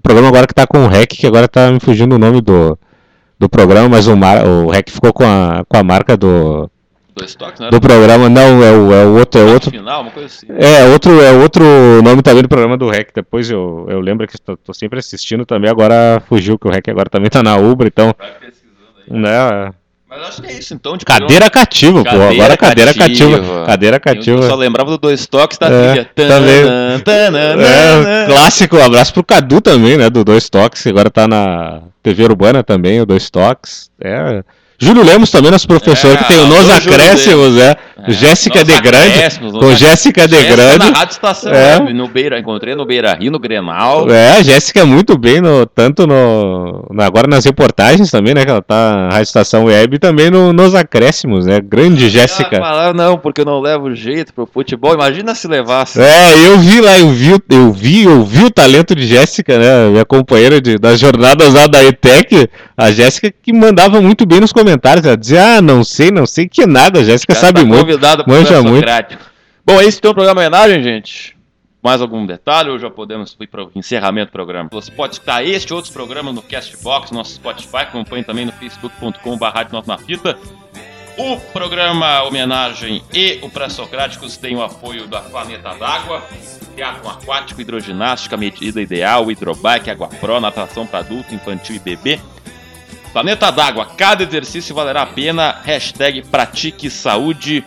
programa 0.02 0.30
agora 0.30 0.48
que 0.48 0.54
tá 0.54 0.66
com 0.66 0.86
o 0.86 0.88
REC, 0.88 1.10
que 1.10 1.28
agora 1.28 1.48
tá 1.48 1.72
me 1.72 1.80
fugindo 1.80 2.16
o 2.16 2.20
nome 2.20 2.42
do, 2.42 2.78
do 3.38 3.50
programa, 3.50 3.90
mas 3.90 4.08
o, 4.08 4.16
Mar, 4.16 4.46
o 4.46 4.70
REC 4.70 4.90
ficou 4.90 5.14
com 5.14 5.24
a, 5.24 5.64
com 5.68 5.78
a 5.78 5.84
marca 5.84 6.18
do 6.18 6.70
Dois 7.20 7.36
toques, 7.36 7.60
né? 7.60 7.70
do 7.70 7.82
programa, 7.82 8.30
não, 8.30 8.64
é 8.64 8.72
o, 8.72 8.94
é 8.94 9.06
o 9.06 9.18
outro, 9.18 9.42
é 9.42 9.44
outro. 9.44 9.72
Final, 9.72 10.04
uma 10.04 10.12
coisa 10.12 10.28
assim. 10.28 10.48
É, 10.50 10.86
outro, 10.86 11.22
é 11.22 11.32
outro 11.32 11.64
nome 12.02 12.22
também 12.22 12.42
do 12.42 12.48
programa 12.48 12.78
do 12.78 12.90
REC. 12.90 13.12
Depois 13.14 13.50
eu, 13.50 13.86
eu 13.90 14.00
lembro 14.00 14.26
que 14.26 14.36
estou 14.36 14.74
sempre 14.74 15.00
assistindo 15.00 15.46
também, 15.46 15.70
agora 15.70 16.22
fugiu 16.28 16.58
que 16.58 16.68
o 16.68 16.72
REC 16.72 16.88
agora 16.90 17.10
também 17.10 17.30
tá 17.30 17.44
na 17.44 17.58
Ubra, 17.58 17.88
então. 17.88 18.16
Vai 18.18 18.32
pesquisando 18.40 18.88
aí. 19.06 19.20
Né, 19.20 19.74
mas 20.10 20.22
acho 20.24 20.42
que 20.42 20.48
é 20.48 20.54
isso, 20.54 20.74
então. 20.74 20.98
Tipo, 20.98 21.12
cadeira 21.12 21.50
cativa, 21.52 22.04
pô. 22.04 22.10
Agora 22.10 22.58
cadeira 22.58 22.94
cativa. 22.96 23.66
Cadeira 23.66 24.00
cativa. 24.00 24.42
Eu 24.42 24.50
só 24.50 24.56
lembrava 24.56 24.90
do 24.90 24.98
dois 24.98 25.28
toques 25.28 25.60
da 25.60 25.68
é, 25.68 26.04
trilha. 26.04 26.12
Também. 26.16 26.90
É, 27.40 28.26
clássico, 28.26 28.78
um 28.78 28.84
abraço 28.84 29.14
pro 29.14 29.24
Cadu 29.24 29.62
também, 29.62 29.98
né? 29.98 30.10
Do 30.10 30.24
dois 30.24 30.50
toques. 30.50 30.86
Agora 30.88 31.10
tá 31.10 31.28
na 31.28 31.82
TV 32.02 32.24
Urbana 32.24 32.64
também, 32.64 33.02
o 33.02 33.06
dois 33.06 33.30
toques. 33.30 33.90
É. 34.02 34.44
Júlio 34.82 35.04
Lemos 35.04 35.30
também, 35.30 35.52
nosso 35.52 35.68
professor, 35.68 36.14
é, 36.14 36.18
que 36.18 36.24
tem 36.30 36.40
o 36.40 36.48
Nos 36.48 36.70
Acréscimos, 36.70 37.58
é. 37.58 37.76
é. 37.98 38.12
Jéssica 38.14 38.64
de 38.64 38.80
Grande. 38.80 39.40
Com 39.52 39.76
Jéssica 39.76 40.26
de 40.26 40.42
Grande. 40.42 40.78
Na 40.78 40.98
Rádio 40.98 41.12
Estação 41.12 41.52
é. 41.52 41.80
no 41.92 42.08
Beira, 42.08 42.40
encontrei 42.40 42.74
no 42.76 42.86
Beira 42.86 43.14
Rio, 43.14 43.30
no 43.30 43.40
Grenal. 43.40 44.10
É, 44.10 44.38
a 44.38 44.42
Jéssica 44.42 44.80
é 44.80 44.84
muito 44.86 45.18
bem, 45.18 45.42
no, 45.42 45.66
tanto 45.66 46.08
no, 46.08 46.86
agora 46.98 47.28
nas 47.28 47.44
reportagens 47.44 48.10
também, 48.10 48.34
né? 48.34 48.46
Que 48.46 48.52
ela 48.52 48.62
tá 48.62 48.96
na 48.96 49.10
Rádio 49.10 49.24
Estação 49.24 49.66
Web 49.66 49.98
e 49.98 50.00
também 50.00 50.30
no, 50.30 50.54
nos 50.54 50.74
Acréscimos, 50.74 51.46
né? 51.46 51.60
Grande 51.60 52.08
Jéssica. 52.08 52.58
Falar, 52.58 52.94
não, 52.94 53.18
porque 53.18 53.42
eu 53.42 53.46
não 53.46 53.60
levo 53.60 53.94
jeito 53.94 54.34
pro 54.34 54.46
futebol. 54.46 54.94
Imagina 54.94 55.36
se 55.36 55.46
levasse. 55.46 56.00
É, 56.00 56.48
eu 56.48 56.58
vi 56.58 56.80
lá, 56.80 56.98
eu 56.98 57.10
vi, 57.10 57.32
eu 57.50 57.74
vi, 57.74 58.04
eu 58.06 58.24
vi 58.24 58.46
o 58.46 58.50
talento 58.50 58.96
de 58.96 59.06
Jéssica, 59.06 59.60
né? 59.60 59.90
Minha 59.90 60.06
companheira 60.06 60.62
de, 60.62 60.78
das 60.78 61.02
jornadas 61.02 61.54
lá 61.54 61.68
da 61.68 61.84
ETEC, 61.84 62.48
a 62.78 62.92
Jéssica 62.92 63.30
que 63.44 63.52
mandava 63.52 64.00
muito 64.00 64.26
bem 64.26 64.40
nos 64.40 64.54
comentários 64.54 64.69
comentários, 64.70 65.06
ela 65.06 65.18
dizia, 65.18 65.58
ah, 65.58 65.62
não 65.62 65.84
sei, 65.84 66.12
não 66.12 66.26
sei 66.26 66.48
que 66.48 66.66
nada, 66.66 67.04
Jéssica 67.04 67.34
sabe 67.34 67.62
tá 67.62 67.66
muito, 67.66 67.82
convidada 67.82 68.24
manja 68.28 68.62
muito. 68.62 68.86
Bom, 69.66 69.82
esse 69.82 70.00
tem 70.00 70.12
um 70.12 70.14
programa 70.14 70.42
homenagem, 70.42 70.84
gente. 70.84 71.38
Mais 71.82 72.02
algum 72.02 72.26
detalhe 72.26 72.70
ou 72.70 72.78
já 72.78 72.90
podemos 72.90 73.36
ir 73.40 73.48
para 73.48 73.64
o 73.64 73.72
encerramento 73.74 74.28
do 74.28 74.34
programa? 74.34 74.70
Você 74.72 74.92
pode 74.92 75.14
escutar 75.14 75.46
este 75.46 75.72
e 75.72 75.74
outros 75.74 75.94
programas 75.94 76.36
no 76.36 76.42
Castbox, 76.42 77.12
nosso 77.12 77.36
Spotify, 77.36 77.78
acompanhe 77.78 78.24
também 78.24 78.46
no 78.46 78.52
facebook.com.br 78.52 79.88
na 79.88 79.98
fita. 79.98 80.38
O 81.18 81.38
programa 81.52 82.24
Homenagem 82.24 83.02
e 83.14 83.40
o 83.42 83.50
Pré-Socráticos 83.50 84.38
tem 84.38 84.56
o 84.56 84.62
apoio 84.62 85.08
da 85.08 85.22
Planeta 85.22 85.74
d'Água, 85.74 86.24
teatro 86.76 87.10
aquático, 87.10 87.62
hidroginástica, 87.62 88.38
medida 88.38 88.82
ideal, 88.82 89.30
hidrobike, 89.32 89.90
água 89.90 90.08
pro, 90.08 90.40
natação 90.40 90.86
para 90.86 91.00
adulto, 91.00 91.34
infantil 91.34 91.76
e 91.76 91.80
bebê. 91.80 92.20
Planeta 93.12 93.52
d'Água, 93.52 93.88
cada 93.98 94.24
exercício 94.24 94.76
valerá 94.76 95.02
a 95.02 95.08
pena. 95.08 95.60
Hashtag 95.64 96.22
Pratique 96.24 96.92
Saúde. 96.92 97.64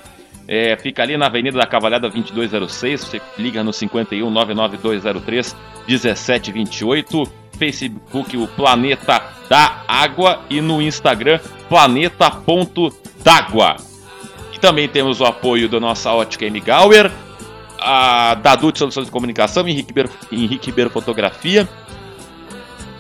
É, 0.47 0.77
fica 0.77 1.03
ali 1.03 1.17
na 1.17 1.27
Avenida 1.27 1.59
da 1.59 1.67
Cavalhada 1.67 2.09
2206. 2.09 3.01
Você 3.01 3.21
liga 3.37 3.65
no 3.65 3.73
51 3.73 4.31
99203 4.31 5.57
1728. 5.89 7.25
Facebook, 7.59 8.37
o 8.37 8.47
Planeta 8.47 9.21
da 9.49 9.83
Água. 9.89 10.43
E 10.49 10.61
no 10.61 10.81
Instagram, 10.81 11.41
planeta.d'água. 11.69 13.79
E 14.55 14.61
também 14.61 14.89
temos 14.89 15.21
o 15.21 15.25
apoio 15.25 15.69
da 15.69 15.81
nossa 15.81 16.13
ótica 16.13 16.47
M. 16.47 16.61
Gauer, 16.61 17.11
a 17.81 18.35
da 18.35 18.55
Dut 18.55 18.79
Soluções 18.79 19.07
de 19.07 19.13
Comunicação, 19.13 19.67
Henrique 19.67 19.93
Beiro, 19.93 20.09
Henrique 20.31 20.71
Beiro 20.71 20.91
Fotografia 20.91 21.69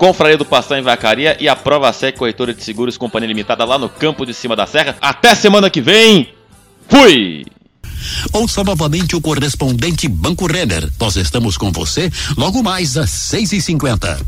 Confraria 0.02 0.36
do 0.36 0.44
Passão 0.44 0.76
em 0.76 0.82
Vacaria 0.82 1.36
e 1.38 1.48
a 1.48 1.54
Prova 1.54 1.92
Sec 1.92 2.16
Corretora 2.16 2.52
de 2.52 2.60
Seguros 2.64 2.96
Companhia 2.96 3.28
Limitada 3.28 3.64
lá 3.64 3.78
no 3.78 3.88
campo 3.88 4.26
de 4.26 4.34
cima 4.34 4.56
da 4.56 4.66
serra. 4.66 4.96
Até 5.00 5.32
semana 5.32 5.70
que 5.70 5.80
vem. 5.80 6.34
Fui! 6.88 7.46
Ouça 8.32 8.64
novamente 8.64 9.14
o 9.14 9.20
correspondente 9.20 10.08
Banco 10.08 10.48
Renner. 10.48 10.90
Nós 10.98 11.14
estamos 11.14 11.56
com 11.56 11.70
você 11.70 12.10
logo 12.36 12.64
mais 12.64 12.96
às 12.96 13.10
6h50. 13.10 14.18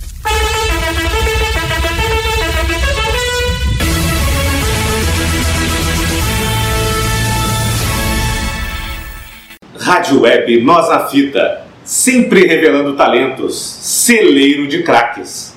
Rádio 9.81 10.21
Web 10.21 10.63
Nós 10.63 10.89
na 10.89 11.09
Fita, 11.09 11.63
sempre 11.85 12.47
revelando 12.47 12.97
talentos, 12.97 13.57
celeiro 13.57 14.69
de 14.69 14.85
craques. 14.85 15.54